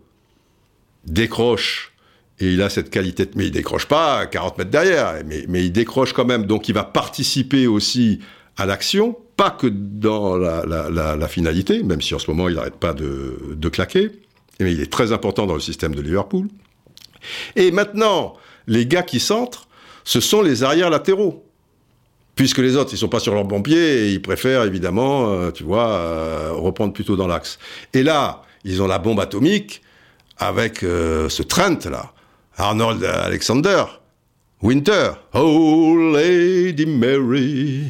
[1.08, 1.92] décroche
[2.40, 5.72] et il a cette qualité, mais il décroche pas à 40 mètres derrière, mais, il
[5.72, 8.20] décroche quand même, donc il va participer aussi
[8.58, 12.94] à l'action, pas que dans la, finalité, même si en ce moment il n'arrête pas
[12.94, 14.12] de, de, claquer,
[14.60, 16.48] mais il est très important dans le système de Liverpool.
[17.56, 18.36] Et maintenant,
[18.68, 19.68] les gars qui centrent,
[20.04, 21.45] ce sont les arrières latéraux
[22.36, 25.52] puisque les autres, ils sont pas sur leur bon pied et ils préfèrent évidemment, euh,
[25.52, 27.58] tu vois, euh, reprendre plutôt dans l'axe.
[27.94, 29.82] Et là, ils ont la bombe atomique
[30.38, 32.12] avec euh, ce Trent là,
[32.58, 33.86] Arnold Alexander,
[34.62, 37.84] Winter, Oh Lady Mary,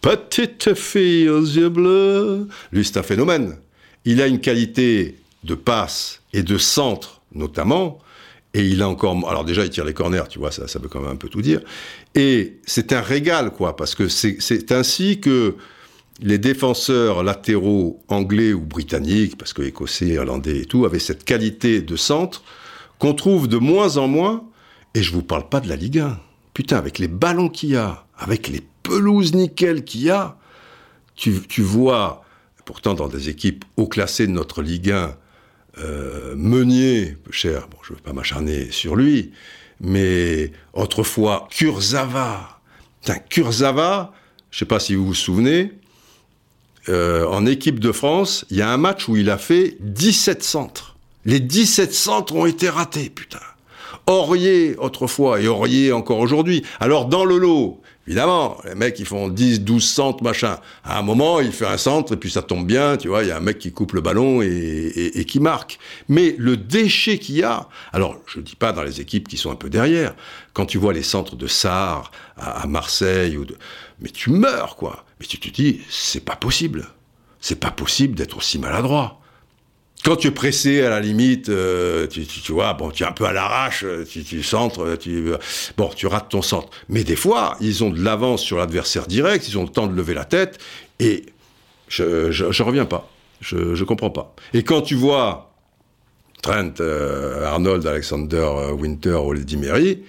[0.00, 2.48] petite fille aux yeux bleus.
[2.72, 3.56] Lui, c'est un phénomène.
[4.04, 7.98] Il a une qualité de passe et de centre, notamment,
[8.54, 10.88] et il a encore, alors déjà il tire les corners, tu vois, ça, ça veut
[10.88, 11.60] quand même un peu tout dire.
[12.14, 15.56] Et c'est un régal, quoi, parce que c'est ainsi que
[16.20, 21.82] les défenseurs latéraux anglais ou britanniques, parce que écossais, irlandais et tout, avaient cette qualité
[21.82, 22.44] de centre
[23.00, 24.44] qu'on trouve de moins en moins.
[24.94, 26.20] Et je vous parle pas de la Ligue 1.
[26.54, 30.36] Putain, avec les ballons qu'il y a, avec les pelouses nickel qu'il y a,
[31.16, 32.22] tu, tu vois,
[32.64, 35.16] pourtant dans des équipes haut classées de notre Ligue 1,
[35.78, 39.32] euh, Meunier, cher, bon, je ne veux pas m'acharner sur lui,
[39.80, 42.60] mais autrefois, Kurzawa.
[43.00, 44.12] Putain, Kurzawa,
[44.50, 45.72] je ne sais pas si vous vous souvenez,
[46.88, 50.42] euh, en équipe de France, il y a un match où il a fait 17
[50.42, 50.96] centres.
[51.24, 53.40] Les 17 centres ont été ratés, putain.
[54.06, 56.62] Aurier autrefois et Aurier encore aujourd'hui.
[56.78, 60.58] Alors dans le lot, Évidemment, les mecs, ils font 10, 12 centres, machin.
[60.84, 63.28] À un moment, il fait un centre et puis ça tombe bien, tu vois, il
[63.28, 65.78] y a un mec qui coupe le ballon et, qui marque.
[66.08, 69.50] Mais le déchet qu'il y a, alors je dis pas dans les équipes qui sont
[69.50, 70.14] un peu derrière,
[70.52, 73.46] quand tu vois les centres de Sarre à, Marseille, ou
[74.00, 75.04] mais tu meurs, quoi.
[75.18, 76.88] Mais tu te dis, c'est pas possible.
[77.40, 79.20] C'est pas possible d'être aussi maladroit.
[80.02, 83.24] Quand tu es pressé, à la limite, euh, tu, vois, bon, tu es un peu
[83.24, 85.32] à l'arrache, euh, tu, centres, euh, tu,
[85.78, 86.68] bon, tu rates ton centre.
[86.90, 89.94] Mais des fois, ils ont de l'avance sur l'adversaire direct, ils ont le temps de
[89.94, 90.58] lever la tête,
[91.00, 91.24] et
[91.88, 93.08] je, je, reviens pas.
[93.40, 94.34] Je, je comprends pas.
[94.52, 95.54] Et quand tu vois
[96.42, 96.74] Trent,
[97.42, 100.02] Arnold, Alexander, Winter, Lady Mary,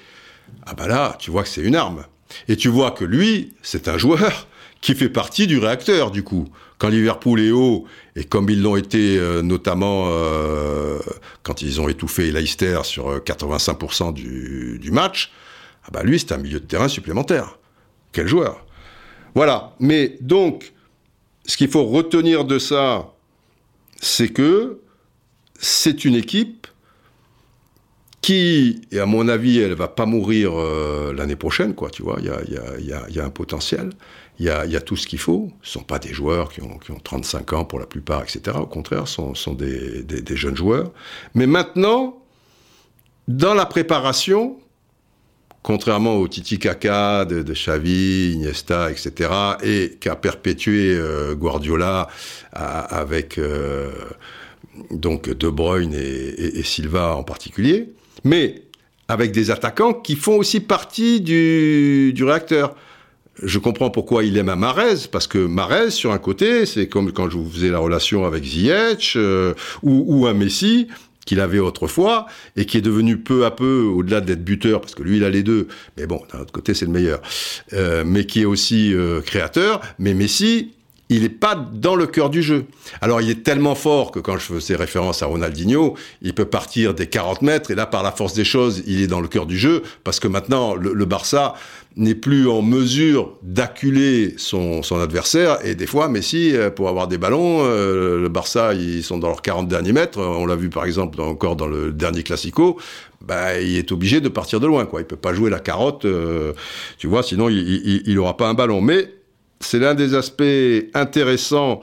[0.66, 2.06] ah bah là, tu vois que c'est une arme.
[2.48, 4.48] Et tu vois que lui, c'est un joueur
[4.82, 6.50] qui fait partie du réacteur, du coup.
[6.78, 11.00] Quand Liverpool est haut, et comme ils l'ont été euh, notamment euh,
[11.44, 15.32] quand ils ont étouffé Leicester sur 85% euh, du, match,
[15.86, 17.58] ah bah lui, c'est un milieu de terrain supplémentaire.
[18.12, 18.66] Quel joueur
[19.36, 19.74] Voilà.
[19.80, 20.74] Mais donc,
[21.46, 23.14] ce qu'il faut retenir de ça,
[24.02, 24.80] c'est que
[25.58, 26.68] c'est une équipe
[28.22, 30.54] qui, et à mon avis, elle va pas mourir
[31.14, 33.92] l'année prochaine, quoi, tu vois, il y a, un potentiel,
[34.40, 35.50] il y a, tout ce qu'il faut.
[35.62, 38.58] Ce sont pas des joueurs qui ont, qui ont, 35 ans pour la plupart, etc.
[38.60, 40.92] Au contraire, ce sont, des, jeunes joueurs.
[41.36, 42.18] Mais maintenant,
[43.30, 44.58] dans la préparation,
[45.64, 49.30] contrairement au Titi Kaka de, de Xavi, Iniesta, etc.,
[49.64, 52.10] et qu'a perpétué euh, Guardiola
[52.52, 53.92] à, avec euh,
[54.92, 57.94] donc De Bruyne et, Silva en particulier,
[58.26, 58.64] mais
[59.08, 62.76] avec des attaquants qui font aussi partie du réacteur.
[63.44, 67.12] Je comprends pourquoi il aime à Marez, parce que Marez, sur un côté, c'est comme
[67.12, 70.88] quand je vous faisais la relation avec Ziyech euh, ou, ou un Messi,
[71.26, 75.04] qu'il avait autrefois et qui est devenu peu à peu, au-delà d'être buteur, parce que
[75.04, 75.68] lui il a les deux,
[75.98, 77.22] mais bon, d'un autre côté c'est le meilleur,
[77.74, 79.82] euh, mais qui est aussi euh, créateur.
[80.00, 80.72] Mais Messi,
[81.10, 82.66] il n'est pas dans le cœur du jeu.
[83.02, 86.94] Alors il est tellement fort que quand je faisais référence à Ronaldinho, il peut partir
[86.94, 89.46] des 40 mètres et là par la force des choses, il est dans le cœur
[89.46, 91.54] du jeu parce que maintenant le, le Barça
[91.96, 97.18] n'est plus en mesure d'acculer son, son, adversaire et des fois Messi pour avoir des
[97.18, 100.86] ballons, euh, le Barça ils sont dans leurs 40 derniers mètres, on l'a vu par
[100.86, 102.78] exemple encore dans le dernier Classico,
[103.22, 106.06] bah, il est obligé de partir de loin quoi, il peut pas jouer la carotte,
[106.06, 106.54] euh,
[106.98, 108.82] tu vois, sinon il, il, il aura pas un ballon.
[108.82, 109.15] Mais
[109.66, 110.44] c'est l'un des aspects
[110.94, 111.82] intéressants.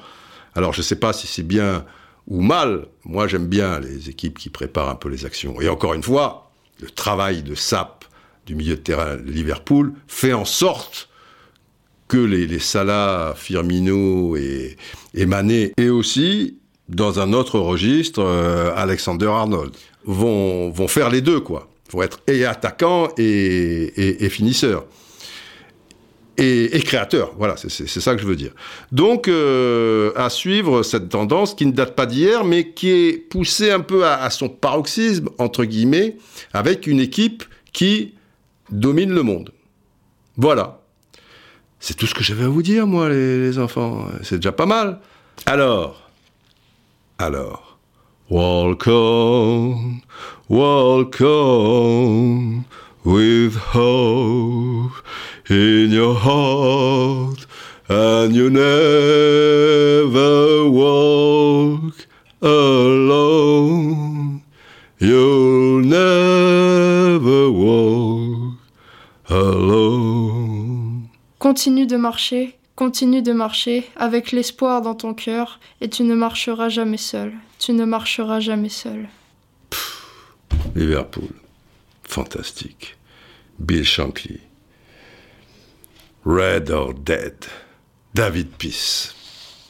[0.54, 1.84] Alors, je ne sais pas si c'est bien
[2.26, 2.86] ou mal.
[3.04, 5.60] Moi, j'aime bien les équipes qui préparent un peu les actions.
[5.60, 8.04] Et encore une fois, le travail de SAP
[8.46, 11.08] du milieu de terrain de Liverpool fait en sorte
[12.08, 14.76] que les, les Salah, Firmino et,
[15.14, 16.58] et, Mané, et aussi,
[16.88, 19.72] dans un autre registre, euh, Alexander Arnold,
[20.04, 21.68] vont, faire les deux, quoi.
[21.90, 24.84] Vont être et attaquants et, et, et finisseurs
[26.38, 27.34] et, créateur.
[27.36, 28.52] Voilà, c'est ça que je veux dire.
[28.90, 33.70] Donc, euh, à suivre cette tendance qui ne date pas d'hier, mais qui est poussée
[33.70, 36.16] un peu à, à, son paroxysme, entre guillemets,
[36.52, 38.14] avec une équipe qui
[38.70, 39.52] domine le monde.
[40.36, 40.80] Voilà.
[41.80, 44.06] C'est tout ce que j'avais à vous dire, moi, les, les enfants.
[44.22, 45.00] C'est déjà pas mal.
[45.46, 46.10] Alors,
[47.18, 47.78] alors,
[48.30, 50.00] walk on,
[50.48, 52.64] walk on
[53.04, 54.92] with hope
[55.52, 57.46] in your heart,
[57.88, 58.70] and you never
[60.70, 62.06] walk
[62.40, 64.42] alone.
[64.98, 68.54] You'll never walk
[69.28, 71.08] alone.
[71.38, 76.70] Continue de marcher, continue de marcher avec l'espoir dans ton cœur, et tu ne marcheras
[76.70, 77.34] jamais seul.
[77.58, 79.08] Tu ne marcheras jamais seul.
[79.68, 80.06] Pff,
[80.74, 81.34] Liverpool,
[82.04, 82.96] fantastique.
[83.58, 84.40] Bill Shankly.
[86.24, 87.34] Red or Dead,
[88.14, 89.14] David Peace.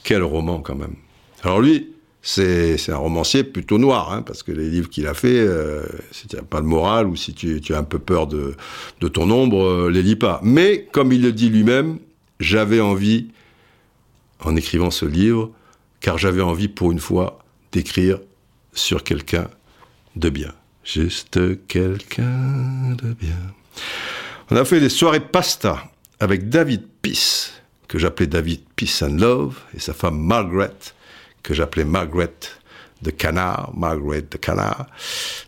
[0.05, 0.96] Quel roman quand même.
[1.42, 5.38] Alors lui, c'est un romancier plutôt noir, hein, parce que les livres qu'il a fait,
[5.38, 8.55] euh, si tu n'as pas de morale ou si tu, as un peu peur de,
[9.00, 10.40] de ton ombre, euh, les lis pas.
[10.42, 11.98] Mais, comme il le dit lui-même,
[12.38, 13.28] j'avais envie,
[14.40, 15.50] en écrivant ce livre,
[16.00, 17.38] car j'avais envie pour une fois
[17.72, 18.20] d'écrire
[18.72, 19.48] sur quelqu'un
[20.16, 20.53] de bien.
[20.84, 23.38] Juste quelqu'un de bien.
[24.50, 25.91] On a fait des soirées pasta
[26.22, 27.50] avec David Peace,
[27.88, 30.70] que j'appelais David Peace and Love, et sa femme Margaret,
[31.42, 32.32] que j'appelais Margaret
[33.02, 34.86] de Canard, Margaret de Canard,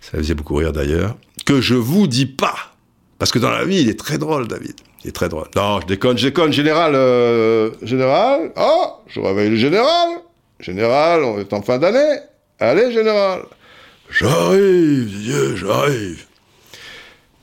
[0.01, 1.17] ça faisait beaucoup rire d'ailleurs,
[1.47, 2.75] que je vous dis pas,
[3.21, 4.75] parce que dans la vie, il est très drôle, David.
[5.05, 5.47] Il est très drôle.
[5.55, 10.23] Non, je déconne, je déconne, général, euh, général, oh, je réveille le général,
[10.59, 12.19] général, on est en fin d'année,
[12.59, 13.43] allez, général.
[14.11, 16.25] J'arrive, Dieu, j'arrive.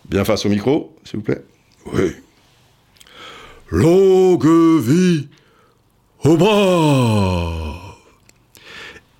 [0.09, 1.41] Bien face au micro, s'il vous plaît.
[1.93, 2.11] Oui.
[3.71, 5.29] Longue vie
[6.25, 7.97] au bras.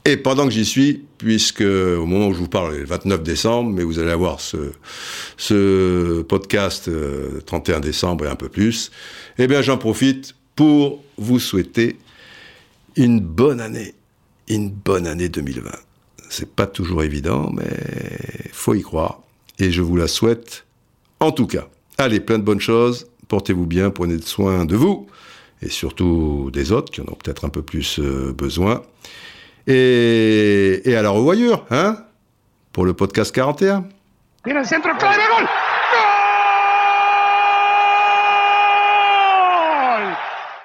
[0.04, 3.70] Et pendant que j'y suis, puisque au moment où je vous parle, le 29 décembre,
[3.70, 8.92] mais vous allez avoir ce, podcast euh, 31 décembre et un peu plus,
[9.38, 11.96] eh bien j'en profite pour vous souhaiter
[12.98, 13.96] une bonne année,
[14.50, 15.72] une bonne année 2020.
[16.30, 19.22] C'est pas toujours évident, mais faut y croire.
[19.60, 20.66] Et je vous la souhaite
[21.22, 21.70] en tout cas.
[21.98, 25.08] Allez, plein de bonnes choses portez-vous bien, prenez soin de vous
[25.62, 28.82] et surtout des autres qui en ont peut-être un peu plus euh, besoin.
[29.68, 31.98] Et, et à la revoyure, hein,
[32.74, 33.86] pour le podcast 41.
[34.44, 35.48] Tira el centro, clave, gol.